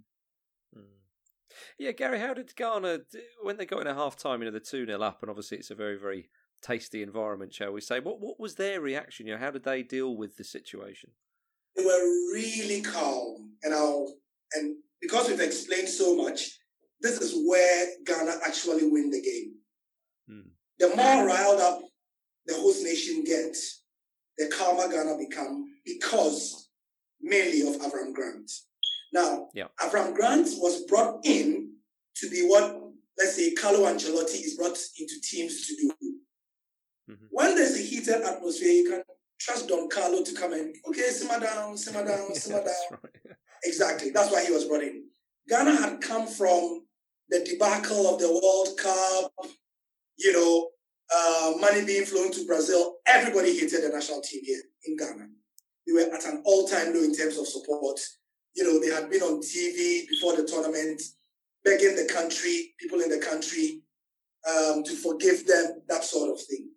[1.80, 3.00] Yeah, Gary, how did Ghana,
[3.42, 5.58] when they got in at half time, you know, the 2 0 up, and obviously
[5.58, 6.30] it's a very, very
[6.62, 8.00] tasty environment, shall we say?
[8.02, 9.26] What what was their reaction?
[9.26, 11.12] You know, how did they deal with the situation?
[11.76, 14.14] they were really calm, and I'll,
[14.54, 16.58] and because we've explained so much,
[17.02, 19.56] this is where Ghana actually win the game.
[20.30, 20.50] Hmm.
[20.80, 21.82] The more riled up
[22.46, 23.84] the host nation gets,
[24.38, 26.70] the calmer Ghana become because
[27.22, 28.52] mainly of Avram Grant.
[29.14, 29.68] Now, Yeah.
[29.80, 31.74] Avram Grant was brought in
[32.18, 32.82] to be what,
[33.18, 35.92] let's say, Carlo Ancelotti is brought into teams to do.
[37.10, 37.28] Mhm.
[37.30, 39.04] When there's a heated atmosphere, you can
[39.40, 40.74] trust Don Carlo to come in.
[40.88, 43.00] Okay, simmer down, simmer down, simmer Yeah, that's down.
[43.04, 43.36] right.
[43.64, 44.10] Exactly.
[44.12, 45.10] That's why he was brought in.
[45.48, 46.88] Ghana had come from
[47.30, 49.34] the debacle of the World Cup,
[50.18, 50.72] you know,
[51.14, 52.98] uh, money being flown to Brazil.
[53.06, 55.28] Everybody hated the national team here in Ghana.
[55.86, 58.00] They were at an all time low in terms of support.
[58.56, 61.02] You know, they had been on TV before the tournament,
[61.64, 63.82] begging the country, people in the country,
[64.48, 66.70] um, to forgive them, that sort of thing.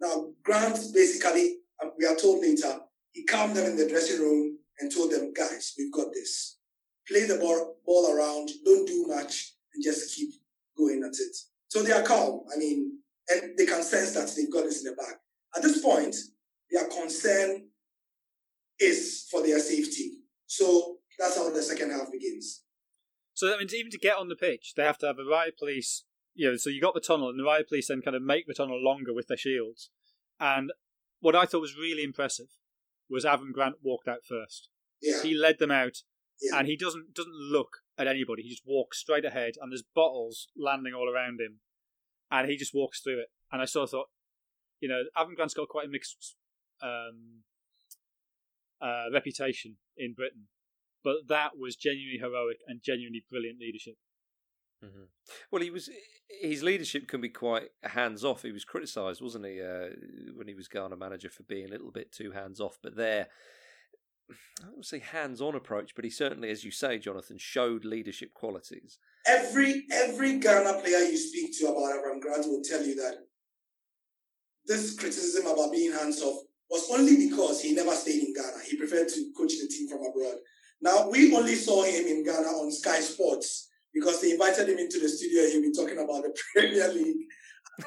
[0.00, 2.80] Now, Grant basically, um, we are told later,
[3.12, 6.58] he calmed them in the dressing room and told them, guys, we've got this.
[7.06, 10.30] Play the ball, ball around, don't do much, and just keep
[10.76, 11.36] going at it.
[11.68, 12.42] So they are calm.
[12.52, 12.98] I mean,
[13.28, 15.16] and they can sense that they've got this in the bag.
[15.56, 16.16] At this point,
[16.70, 17.68] their concern
[18.80, 20.18] is for their safety.
[20.46, 22.62] So that's how the second half begins.
[23.34, 25.58] So that means even to get on the pitch, they have to have a riot
[25.58, 26.04] police.
[26.34, 28.46] You know, so you got the tunnel, and the riot police then kind of make
[28.46, 29.90] the tunnel longer with their shields.
[30.40, 30.72] And
[31.20, 32.46] what I thought was really impressive
[33.08, 34.68] was Avram Grant walked out first.
[35.00, 35.22] Yeah.
[35.22, 35.98] He led them out,
[36.40, 36.58] Yeah.
[36.58, 38.42] and he doesn't doesn't look at anybody.
[38.42, 41.60] He just walks straight ahead, and there's bottles landing all around him,
[42.32, 43.28] and he just walks through it.
[43.52, 44.06] And I sort of thought,
[44.80, 46.34] you know, Avram Grant's got quite a mixed
[46.82, 47.44] um,
[48.80, 50.48] uh, reputation in Britain,
[51.04, 53.94] but that was genuinely heroic and genuinely brilliant leadership.
[54.84, 55.04] Mm-hmm.
[55.52, 55.90] Well, he was
[56.40, 58.42] his leadership can be quite hands off.
[58.42, 59.90] He was criticised, wasn't he, uh,
[60.34, 62.78] when he was Ghana manager for being a little bit too hands off.
[62.82, 63.28] But there,
[64.60, 68.34] I don't say hands on approach, but he certainly, as you say, Jonathan, showed leadership
[68.34, 68.98] qualities.
[69.26, 73.14] Every every Ghana player you speak to about Avram Grant will tell you that
[74.66, 78.64] this criticism about being hands off was only because he never stayed in Ghana.
[78.68, 80.36] He preferred to coach the team from abroad.
[80.80, 84.98] Now we only saw him in Ghana on Sky Sports because they invited him into
[84.98, 85.42] the studio.
[85.42, 87.26] He'll be talking about the Premier League,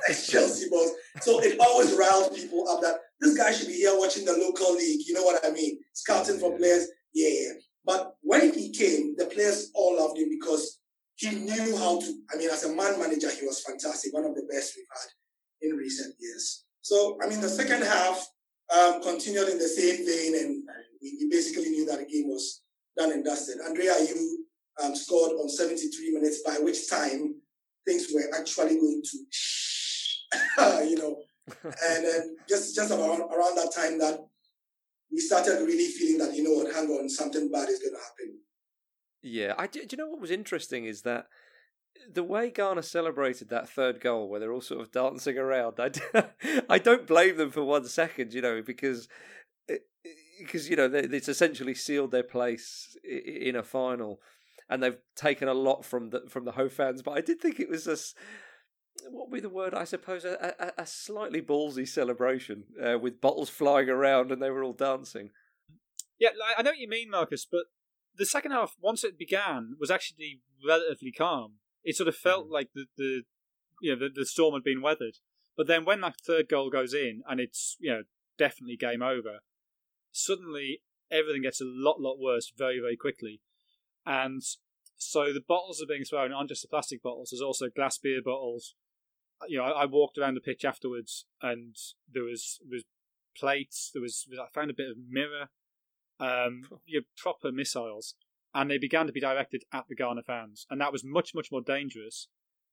[0.08, 0.92] Chelsea balls.
[1.22, 4.76] So it always riled people up that this guy should be here watching the local
[4.76, 5.02] league.
[5.06, 5.80] You know what I mean?
[5.94, 6.88] Scouting for players.
[7.14, 7.54] Yeah, yeah.
[7.86, 10.80] But when he came, the players all loved him because
[11.16, 12.20] he knew how to.
[12.34, 14.14] I mean, as a man manager, he was fantastic.
[14.14, 16.66] One of the best we've had in recent years.
[16.82, 18.28] So, I mean, the second half
[18.76, 20.64] um, continued in the same vein, and
[21.02, 22.62] we, basically knew that the game was
[22.98, 23.58] done and dusted.
[23.68, 27.36] André Ayew um, scored on 73 minutes, by which time
[27.88, 31.18] things were actually going to, you know,
[31.64, 34.20] and then just just around around that time that
[35.12, 38.00] we started really feeling that you know what, hang on, something bad is going to
[38.00, 38.40] happen.
[39.26, 39.80] Yeah, I do.
[39.80, 41.26] You know what was interesting is that
[42.14, 45.90] the way Ghana celebrated that third goal, where they're all sort of dancing around, I,
[46.70, 49.08] I don't blame them for one second, you know, because
[50.40, 54.20] because you know it's essentially sealed their place in a final
[54.70, 57.02] and they've taken a lot from the from the Ho fans.
[57.02, 57.98] But I did think it was a
[59.10, 59.74] what would be the word?
[59.74, 64.52] I suppose a, a, a slightly ballsy celebration uh, with bottles flying around and they
[64.52, 65.32] were all dancing.
[66.20, 67.48] Yeah, I know what you mean, Marcus.
[67.52, 67.64] But
[68.18, 71.56] the second half, once it began, was actually relatively calm.
[71.84, 72.52] It sort of felt mm.
[72.52, 73.24] like the, the
[73.82, 75.18] you know the, the storm had been weathered.
[75.58, 78.04] But then when that third goal goes in and it's you know
[78.38, 79.40] definitely game over,
[80.12, 83.42] suddenly everything gets a lot lot worse very very quickly.
[84.06, 84.42] And
[84.98, 87.30] so the bottles are being thrown aren't just the plastic bottles.
[87.32, 88.76] There's also glass beer bottles.
[89.48, 91.76] You know, I, I walked around the pitch afterwards, and
[92.12, 92.84] there was there was
[93.38, 93.92] plates.
[93.94, 95.50] There was I found a bit of mirror.
[96.20, 98.16] Um, you know, proper missiles,
[98.54, 101.50] and they began to be directed at the Ghana fans, and that was much much
[101.52, 102.30] more dangerous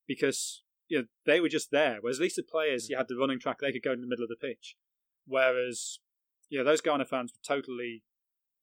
[0.07, 1.99] because you know they were just there.
[2.01, 4.07] Whereas at least the players, you had the running track; they could go in the
[4.07, 4.76] middle of the pitch.
[5.26, 5.99] Whereas,
[6.49, 8.03] you know, those Ghana fans were totally,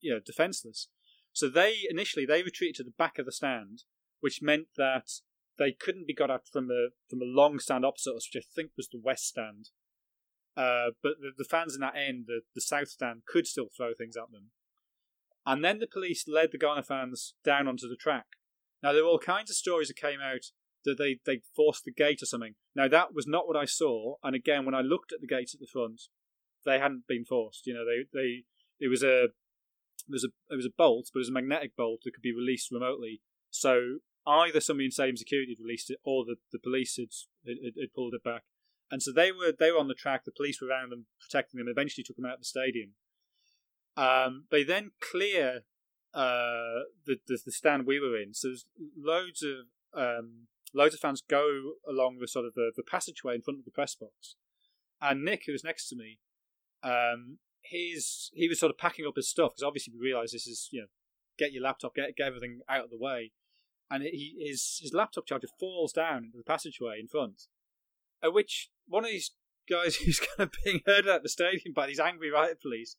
[0.00, 0.88] you know, defenseless.
[1.32, 3.84] So they initially they retreated to the back of the stand,
[4.20, 5.08] which meant that
[5.58, 8.46] they couldn't be got at from a from a long stand opposite us, which I
[8.54, 9.70] think was the west stand.
[10.56, 13.94] Uh, but the, the, fans in that end, the, the south stand, could still throw
[13.94, 14.50] things at them.
[15.50, 18.26] And then the police led the Ghana fans down onto the track.
[18.84, 20.44] Now there were all kinds of stories that came out
[20.84, 22.54] that they they forced the gate or something.
[22.76, 24.14] Now that was not what I saw.
[24.22, 26.02] And again, when I looked at the gates at the front,
[26.64, 27.66] they hadn't been forced.
[27.66, 28.44] You know, they they
[28.78, 31.74] it was a it was a it was a bolt, but it was a magnetic
[31.76, 33.20] bolt that could be released remotely.
[33.50, 37.08] So either somebody in Stadium Security had released it, or the, the police had,
[37.44, 38.44] had, had pulled it back.
[38.88, 40.24] And so they were they were on the track.
[40.24, 41.66] The police were around them, protecting them.
[41.68, 42.90] Eventually, took them out of the stadium.
[43.96, 45.64] Um, they then clear
[46.14, 48.34] uh, the, the, the stand we were in.
[48.34, 48.66] So there's
[48.96, 53.42] loads of um, loads of fans go along the sort of the, the passageway in
[53.42, 54.36] front of the press box,
[55.00, 56.18] and Nick, who was next to me,
[56.82, 57.94] um, he
[58.48, 60.86] was sort of packing up his stuff because obviously we realised this is you know
[61.38, 63.32] get your laptop, get get everything out of the way,
[63.90, 67.42] and he his his laptop charger falls down into the passageway in front,
[68.22, 69.32] at which one of these
[69.68, 72.96] guys who's kind of being heard at the stadium by these angry riot police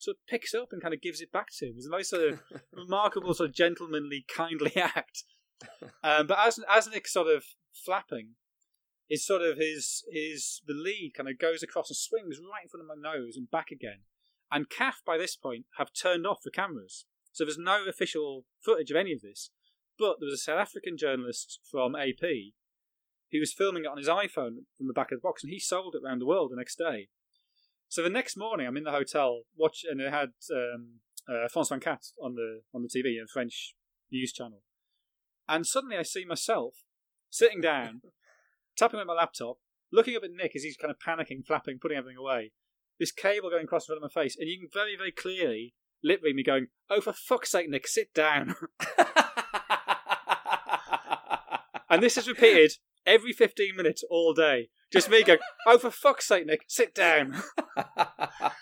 [0.00, 1.74] sort of picks up and kind of gives it back to him.
[1.76, 2.40] It's a most sort of
[2.72, 5.24] remarkable, sort of gentlemanly, kindly act.
[6.02, 7.44] Um, but as as Nick's sort of
[7.84, 8.30] flapping,
[9.10, 12.68] is sort of his his the lead kind of goes across and swings right in
[12.70, 14.00] front of my nose and back again.
[14.50, 18.90] And CAF by this point have turned off the cameras, so there's no official footage
[18.90, 19.50] of any of this.
[19.98, 22.24] But there was a South African journalist from AP
[23.32, 25.60] who was filming it on his iPhone from the back of the box, and he
[25.60, 27.08] sold it around the world the next day.
[27.90, 31.68] So the next morning, I'm in the hotel, watch, and it had um, uh, France
[31.68, 33.74] 24 on the on the TV, a French
[34.12, 34.62] news channel,
[35.48, 36.84] and suddenly I see myself
[37.30, 38.02] sitting down
[38.78, 39.56] tapping at my laptop,
[39.92, 42.52] looking up at Nick as he's kind of panicking, flapping, putting everything away.
[43.00, 45.74] This cable going across in front of my face, and you can very, very clearly
[46.04, 48.54] lip read me going, "Oh, for fuck's sake, Nick, sit down."
[51.90, 52.74] and this is repeated
[53.06, 54.68] every 15 minutes all day.
[54.92, 57.42] Just me going, "Oh, for fuck's sake, Nick, sit down."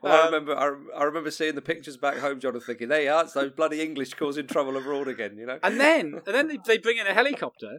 [0.00, 2.88] Well, um, I remember, I, I, remember seeing the pictures back home, John, and thinking,
[2.88, 5.58] "Hey, that's those bloody English causing trouble abroad again," you know.
[5.62, 7.76] And then, and then they, they bring in a helicopter,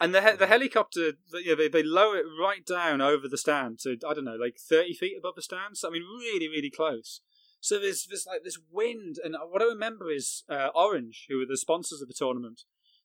[0.00, 3.80] and the the helicopter, you know, they they lower it right down over the stand,
[3.80, 5.84] so I don't know, like thirty feet above the stands.
[5.84, 7.20] I mean, really, really close.
[7.60, 11.46] So there's there's like this wind, and what I remember is uh, Orange, who were
[11.46, 12.62] the sponsors of the tournament,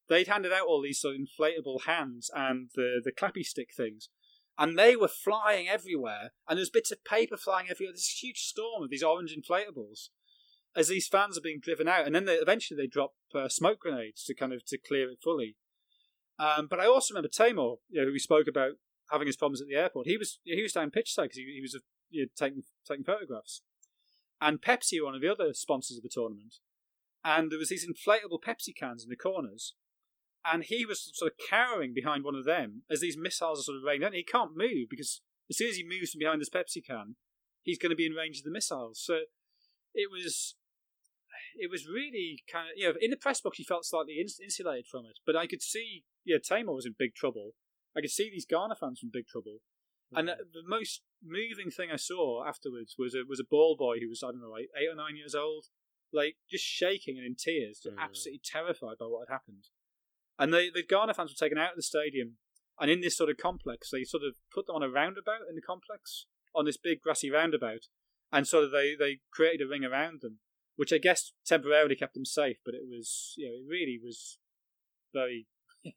[0.10, 4.10] they'd handed out all these sort of inflatable hands and the the clappy stick things,
[4.58, 7.94] and they were flying everywhere, and there's bits of paper flying everywhere.
[7.94, 10.10] This huge storm of these orange inflatables
[10.76, 13.80] as these fans are being driven out, and then they, eventually they drop uh, smoke
[13.80, 15.56] grenades to kind of to clear it fully.
[16.40, 18.74] Um, but I also remember Taimour, you know, who we spoke about
[19.12, 20.08] having his problems at the airport.
[20.08, 21.80] He was he was down pitch side because he, he was
[22.10, 23.62] you know, taking taking photographs,
[24.42, 26.56] and Pepsi one of the other sponsors of the tournament,
[27.24, 29.76] and there was these inflatable Pepsi cans in the corners,
[30.46, 33.78] and he was sort of cowering behind one of them as these missiles are sort
[33.78, 34.14] of raining down.
[34.14, 37.16] He can't move because as soon as he moves from behind this Pepsi can,
[37.62, 39.02] he's going to be in range of the missiles.
[39.04, 39.20] So
[39.94, 40.56] it was
[41.56, 44.88] it was really kind of you know in the press box he felt slightly insulated
[44.88, 47.52] from it, but I could see yeah Taimour was in big trouble.
[47.96, 49.60] I could see these Ghana fans in big trouble.
[50.14, 50.18] Mm-hmm.
[50.18, 54.00] And the, the, most moving thing I saw afterwards was a was a ball boy
[54.00, 55.66] who was I don't know like eight or nine years old,
[56.12, 58.00] like just shaking and in tears, mm-hmm.
[58.00, 59.70] absolutely terrified by what had happened.
[60.40, 62.38] And the the Ghana fans were taken out of the stadium,
[62.80, 65.56] and in this sort of complex, they sort of put them on a roundabout in
[65.56, 66.26] the complex
[66.56, 67.88] on this big grassy roundabout,
[68.32, 70.40] and sort of they they created a ring around them
[70.76, 72.58] which I guess temporarily kept them safe.
[72.66, 74.38] But it was, you know, it really was
[75.14, 75.48] very,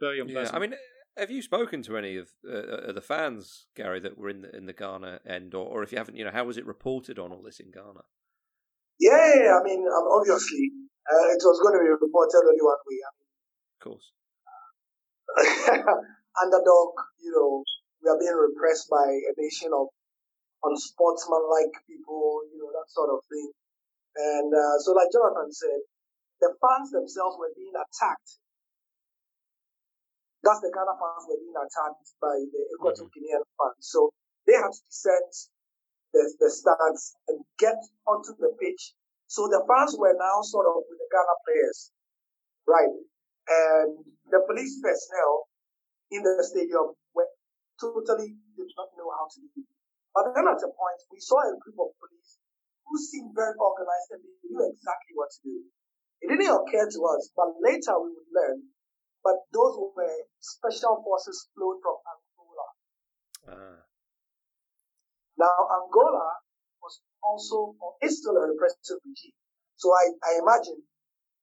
[0.00, 0.54] very unpleasant.
[0.54, 0.74] Yeah, I mean,
[1.16, 4.66] have you spoken to any of uh, the fans, Gary, that were in the in
[4.66, 7.32] the Ghana end, or, or if you haven't, you know, how was it reported on
[7.32, 8.04] all this in Ghana?
[9.00, 10.72] Yeah, I mean, um, obviously,
[11.06, 12.98] uh, it was going to be reported only one way.
[12.98, 13.27] I mean,
[13.78, 14.10] of course.
[16.42, 16.90] underdog,
[17.22, 17.62] you know,
[18.02, 19.90] we are being repressed by a nation of
[20.62, 23.50] unsportsmanlike people, you know, that sort of thing.
[24.18, 25.82] And uh, so, like Jonathan said,
[26.42, 28.30] the fans themselves were being attacked.
[30.42, 33.18] That's the kind of fans were being attacked by the Equatorial mm-hmm.
[33.18, 33.82] Guinean fans.
[33.82, 34.14] So
[34.46, 35.30] they had to descend
[36.14, 38.94] the, the stands and get onto the pitch.
[39.26, 41.90] So the fans were now sort of with the Ghana players,
[42.64, 42.94] right?
[43.48, 45.48] And the police personnel
[46.12, 47.28] in the stadium were
[47.80, 49.68] totally did not know how to do it.
[50.12, 52.36] But then at a point, we saw a group of police
[52.84, 55.56] who seemed very organized and they knew exactly what to do.
[56.20, 58.74] It didn't occur to us, but later we would learn.
[59.22, 62.68] But those were special forces flown from Angola.
[63.46, 63.80] Uh.
[65.38, 66.42] Now, Angola
[66.82, 69.36] was also, or is still a repressive regime.
[69.76, 70.82] So I, I imagine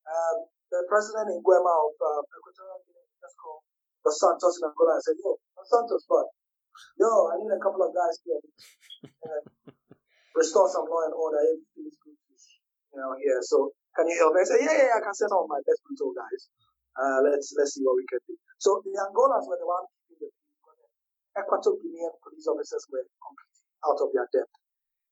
[0.03, 0.37] um,
[0.75, 3.63] the president in Nguema of uh, Equatorial Guinea, let's call
[4.03, 6.27] Dos Santos in Angola, and said, Yo, Dos Santos, but
[6.99, 8.43] yo, I need a couple of guys here.
[9.23, 9.71] Uh,
[10.39, 11.39] restore some law and order.
[11.39, 12.19] Everything is good,
[12.91, 13.39] you know, here.
[13.39, 14.43] So can you help me?
[14.43, 16.51] I say, yeah, yeah, yeah, I can send all my best brutal guys.
[16.95, 18.35] Uh, let's let's see what we can do.
[18.59, 19.87] So the Angolans were the ones
[20.19, 20.31] the
[21.35, 24.55] Equatorial Guinean police officers were completely out of their depth,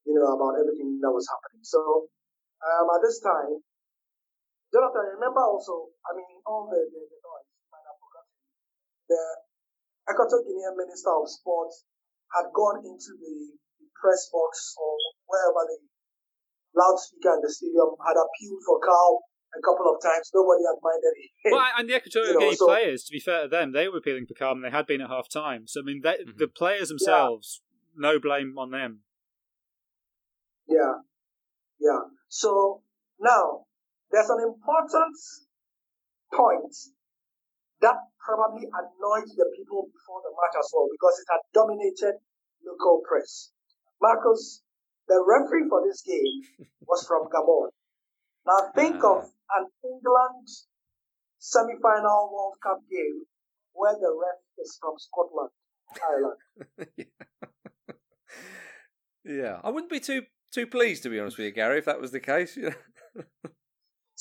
[0.07, 1.63] you know, about everything that was happening.
[1.63, 2.07] So
[2.63, 3.59] um, at this time,
[4.73, 8.33] Jonathan, remember also, I mean, in all the, the, the noise, you might have forgotten,
[9.05, 9.23] the
[10.09, 11.85] Equatorial Guinean Minister of Sports
[12.33, 13.53] had gone into the
[13.93, 14.97] press box or
[15.29, 15.77] wherever the
[16.73, 19.21] loudspeaker in the stadium had appealed for Carl
[19.53, 20.33] a couple of times.
[20.33, 21.53] Nobody had minded it.
[21.53, 24.25] Well, and the Equatorial Guinea so, players, to be fair to them, they were appealing
[24.25, 25.69] for Carl and they had been at half time.
[25.69, 26.41] So, I mean, they, mm-hmm.
[26.41, 27.61] the players themselves,
[27.93, 28.09] yeah.
[28.09, 29.05] no blame on them.
[30.67, 31.05] Yeah.
[31.79, 32.09] Yeah.
[32.27, 32.81] So,
[33.19, 33.69] now,
[34.13, 35.17] there's an important
[36.31, 36.73] point
[37.81, 42.21] that probably annoyed the people before the match as well because it had dominated
[42.61, 43.49] local press.
[43.99, 44.61] Marcus,
[45.09, 47.73] the referee for this game was from Gabon.
[48.45, 49.25] Now think of
[49.57, 50.47] an England
[51.39, 53.25] semi-final World Cup game
[53.73, 55.49] where the ref is from Scotland,
[55.99, 56.39] Ireland.
[56.97, 57.95] yeah.
[59.25, 60.21] yeah, I wouldn't be too
[60.53, 62.57] too pleased to be honest with you, Gary, if that was the case.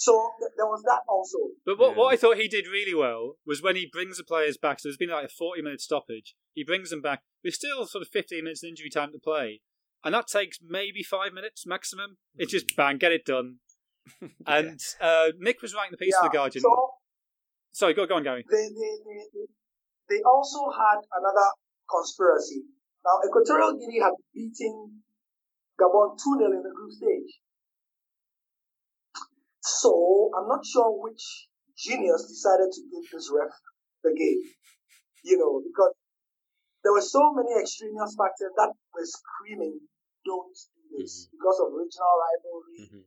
[0.03, 1.39] So th- there was that also.
[1.65, 1.99] But what, yeah.
[1.99, 4.81] what I thought he did really well was when he brings the players back.
[4.81, 6.35] So there's been like a 40 minute stoppage.
[6.55, 7.23] He brings them back.
[7.43, 9.61] There's still sort of 15 minutes of injury time to play
[10.05, 12.19] and that takes maybe five minutes maximum.
[12.37, 12.77] It's just hmm.
[12.77, 13.59] bang, get it done.
[14.47, 16.63] And uh, Nick was writing the piece yeah, for the Guardian.
[16.63, 16.91] So
[17.71, 18.45] Sorry, go, go on, Gary.
[18.51, 19.47] They, they, they,
[20.11, 21.49] they also had another
[21.89, 22.67] conspiracy.
[23.07, 25.07] Now, Equatorial Guinea had beaten
[25.81, 27.41] Gabon 2 0 in the group stage.
[29.63, 31.23] So, I'm not sure which
[31.79, 33.55] genius decided to give this ref
[34.03, 34.43] the game.
[35.23, 35.95] You know, because
[36.83, 39.79] there were so many extraneous factors that were screaming
[40.27, 41.39] don't do this mm-hmm.
[41.39, 42.79] because of regional rivalry.
[42.83, 43.05] Mm-hmm.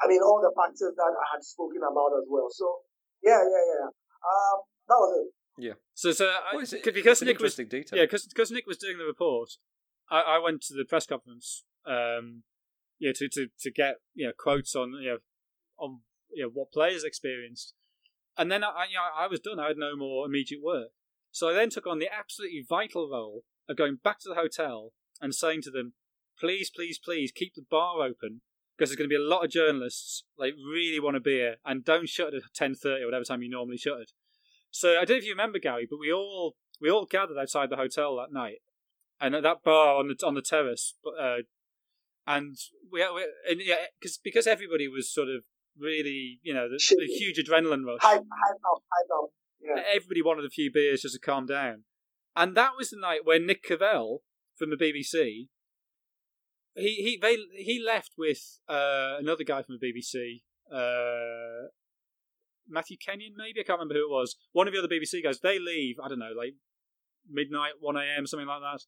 [0.00, 2.48] I mean, all the factors that I had spoken about as well.
[2.48, 2.88] So,
[3.20, 3.88] yeah, yeah, yeah.
[3.92, 4.56] Um,
[4.88, 5.28] that was it.
[5.60, 5.76] Yeah.
[5.92, 7.84] So, so I, because Nick was detail.
[7.92, 9.50] yeah, because Nick was doing the report,
[10.10, 12.42] I, I went to the press conference um,
[12.98, 15.18] you know, to, to, to get you know quotes on you know
[15.80, 16.00] on
[16.32, 17.74] you know what players experienced,
[18.36, 19.58] and then I you know, I was done.
[19.58, 20.88] I had no more immediate work,
[21.30, 24.92] so I then took on the absolutely vital role of going back to the hotel
[25.20, 25.94] and saying to them,
[26.38, 28.42] "Please, please, please keep the bar open."
[28.76, 31.84] Because there's going to be a lot of journalists like really want a beer, and
[31.84, 34.12] don't shut at ten thirty or whatever time you normally shut it.
[34.70, 37.70] So I don't know if you remember Gary, but we all we all gathered outside
[37.70, 38.58] the hotel that night,
[39.20, 41.38] and at that bar on the on the terrace, uh,
[42.26, 42.56] and
[42.90, 45.44] we, we and yeah, because because everybody was sort of
[45.78, 48.00] really, you know, the, the huge adrenaline rush.
[48.02, 49.30] Hype up, hype up.
[49.60, 49.82] Yeah.
[49.94, 51.84] Everybody wanted a few beers just to calm down,
[52.34, 54.22] and that was the night when Nick Cavell
[54.56, 55.48] from the BBC.
[56.76, 60.42] He he they he left with uh, another guy from the BBC,
[60.72, 61.68] uh,
[62.70, 64.36] Matthew Kenyon, maybe I can't remember who it was.
[64.52, 65.40] One of the other BBC guys.
[65.40, 65.96] They leave.
[66.02, 66.54] I don't know, like
[67.28, 68.82] midnight, one a.m., something like that.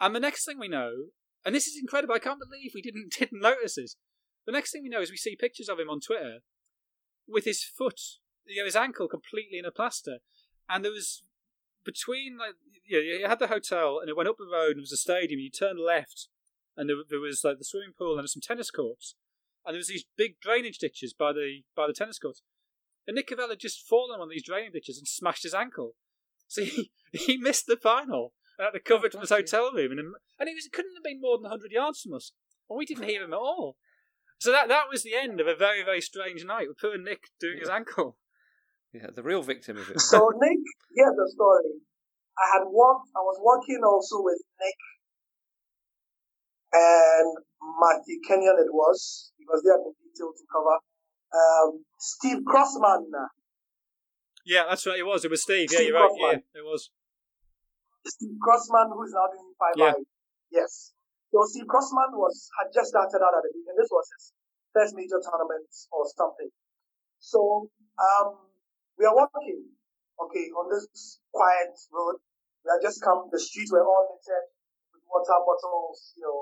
[0.00, 0.92] And the next thing we know,
[1.44, 2.14] and this is incredible.
[2.14, 3.96] I can't believe we didn't didn't notice this.
[4.48, 6.38] The next thing we know is we see pictures of him on Twitter
[7.28, 8.00] with his foot,
[8.46, 10.20] you know, his ankle completely in a plaster,
[10.70, 11.22] and there was
[11.84, 14.76] between like you, know, you had the hotel and it went up the road and
[14.78, 15.38] there was a stadium.
[15.38, 16.28] You turned left
[16.78, 19.16] and there, there was like the swimming pool and some tennis courts,
[19.66, 22.40] and there was these big drainage ditches by the by the tennis courts.
[23.06, 25.92] And Nick Cavell had just fallen on these drainage ditches and smashed his ankle,
[26.46, 29.92] so he he missed the final and had to cover it from his hotel room,
[29.92, 32.32] and and it was it couldn't have been more than hundred yards from us,
[32.70, 33.76] and we didn't hear him at all.
[34.38, 37.28] So that that was the end of a very very strange night with poor Nick
[37.40, 38.16] doing his ankle.
[38.92, 40.00] Yeah, the real victim of it.
[40.00, 40.58] So Nick,
[40.96, 41.84] yeah, the story.
[42.38, 43.10] I had walked.
[43.16, 44.78] I was walking also with Nick
[46.72, 48.56] and Matthew Kenyon.
[48.58, 50.78] It was because they had been detailed to cover.
[51.34, 53.10] Um, Steve Crossman.
[54.46, 54.98] Yeah, that's right.
[54.98, 55.24] It was.
[55.24, 55.68] It was Steve.
[55.68, 56.24] Steve yeah, you're Crossman.
[56.24, 56.44] right.
[56.54, 56.90] Yeah, it was.
[58.06, 59.92] Steve Crossman, who's now doing five yeah.
[60.50, 60.92] Yes.
[61.28, 63.76] So see Crossman was had just started out at the beginning.
[63.76, 64.32] This was his
[64.72, 66.48] first major tournament or something.
[67.20, 67.68] So
[68.00, 68.48] um,
[68.96, 69.68] we are walking,
[70.16, 72.16] okay, on this quiet road.
[72.64, 73.28] We had just come.
[73.28, 74.48] The streets were all littered
[74.96, 76.16] with water bottles.
[76.16, 76.38] You know,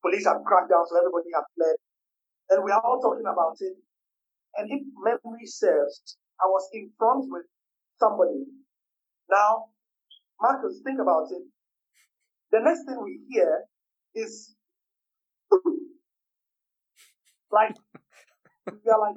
[0.00, 1.76] police had cracked down, so everybody had fled.
[2.50, 3.76] And we are all talking about it.
[4.56, 7.46] And if memory serves, I was in front with
[8.00, 8.48] somebody.
[9.30, 9.70] Now,
[10.40, 11.44] Marcus, think about it.
[12.50, 13.69] The next thing we hear
[14.14, 14.54] is
[17.50, 17.74] like
[18.66, 19.16] we are like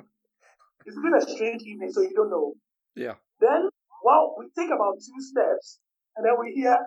[0.86, 2.54] it's been a strange evening, so you don't know.
[2.96, 3.16] Yeah.
[3.40, 3.70] Then
[4.04, 5.80] well, we take about two steps
[6.16, 6.78] and then we hear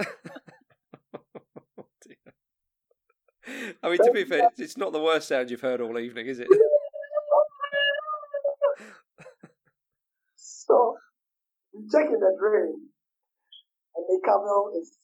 [3.82, 6.38] I mean, to be fair, it's not the worst sound you've heard all evening, is
[6.38, 6.46] it?
[10.36, 10.96] so
[11.72, 12.88] we check in the drain,
[13.96, 14.96] and the Cavell is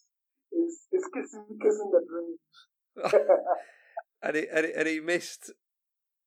[0.54, 2.36] is, is kissing, kissing the dream.
[4.22, 5.52] and, he, and, he, and he missed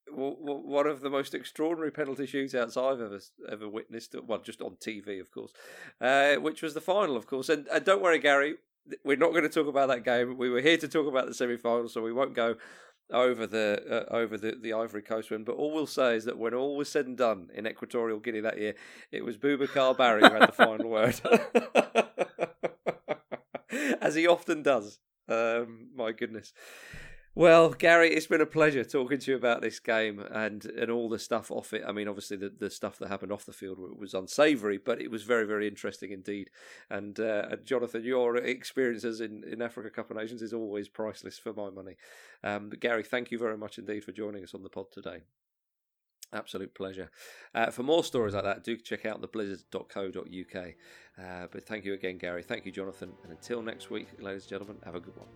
[0.09, 3.19] one of the most extraordinary penalty shootouts I've ever
[3.51, 4.15] ever witnessed.
[4.25, 5.51] Well, just on TV, of course,
[5.99, 7.49] uh, which was the final, of course.
[7.49, 8.55] And, and don't worry, Gary,
[9.03, 10.38] we're not going to talk about that game.
[10.38, 12.55] We were here to talk about the semi-final, so we won't go
[13.11, 15.43] over the uh, over the, the Ivory Coast win.
[15.43, 18.41] But all we'll say is that when all was said and done in Equatorial Guinea
[18.41, 18.75] that year,
[19.11, 21.19] it was Boubacar Barry who had the final word.
[24.01, 24.99] as he often does.
[25.28, 26.53] Um, my goodness.
[27.38, 31.07] Well, Gary, it's been a pleasure talking to you about this game and, and all
[31.07, 31.84] the stuff off it.
[31.88, 35.11] I mean, obviously, the, the stuff that happened off the field was unsavoury, but it
[35.11, 36.49] was very, very interesting indeed.
[36.89, 41.38] And, uh, and Jonathan, your experiences in, in Africa Cup of Nations is always priceless
[41.38, 41.97] for my money.
[42.43, 45.20] Um, but Gary, thank you very much indeed for joining us on the pod today.
[46.34, 47.09] Absolute pleasure.
[47.55, 50.65] Uh, for more stories like that, do check out theblizzard.co.uk.
[51.17, 52.43] Uh, but thank you again, Gary.
[52.43, 53.13] Thank you, Jonathan.
[53.23, 55.28] And until next week, ladies and gentlemen, have a good one.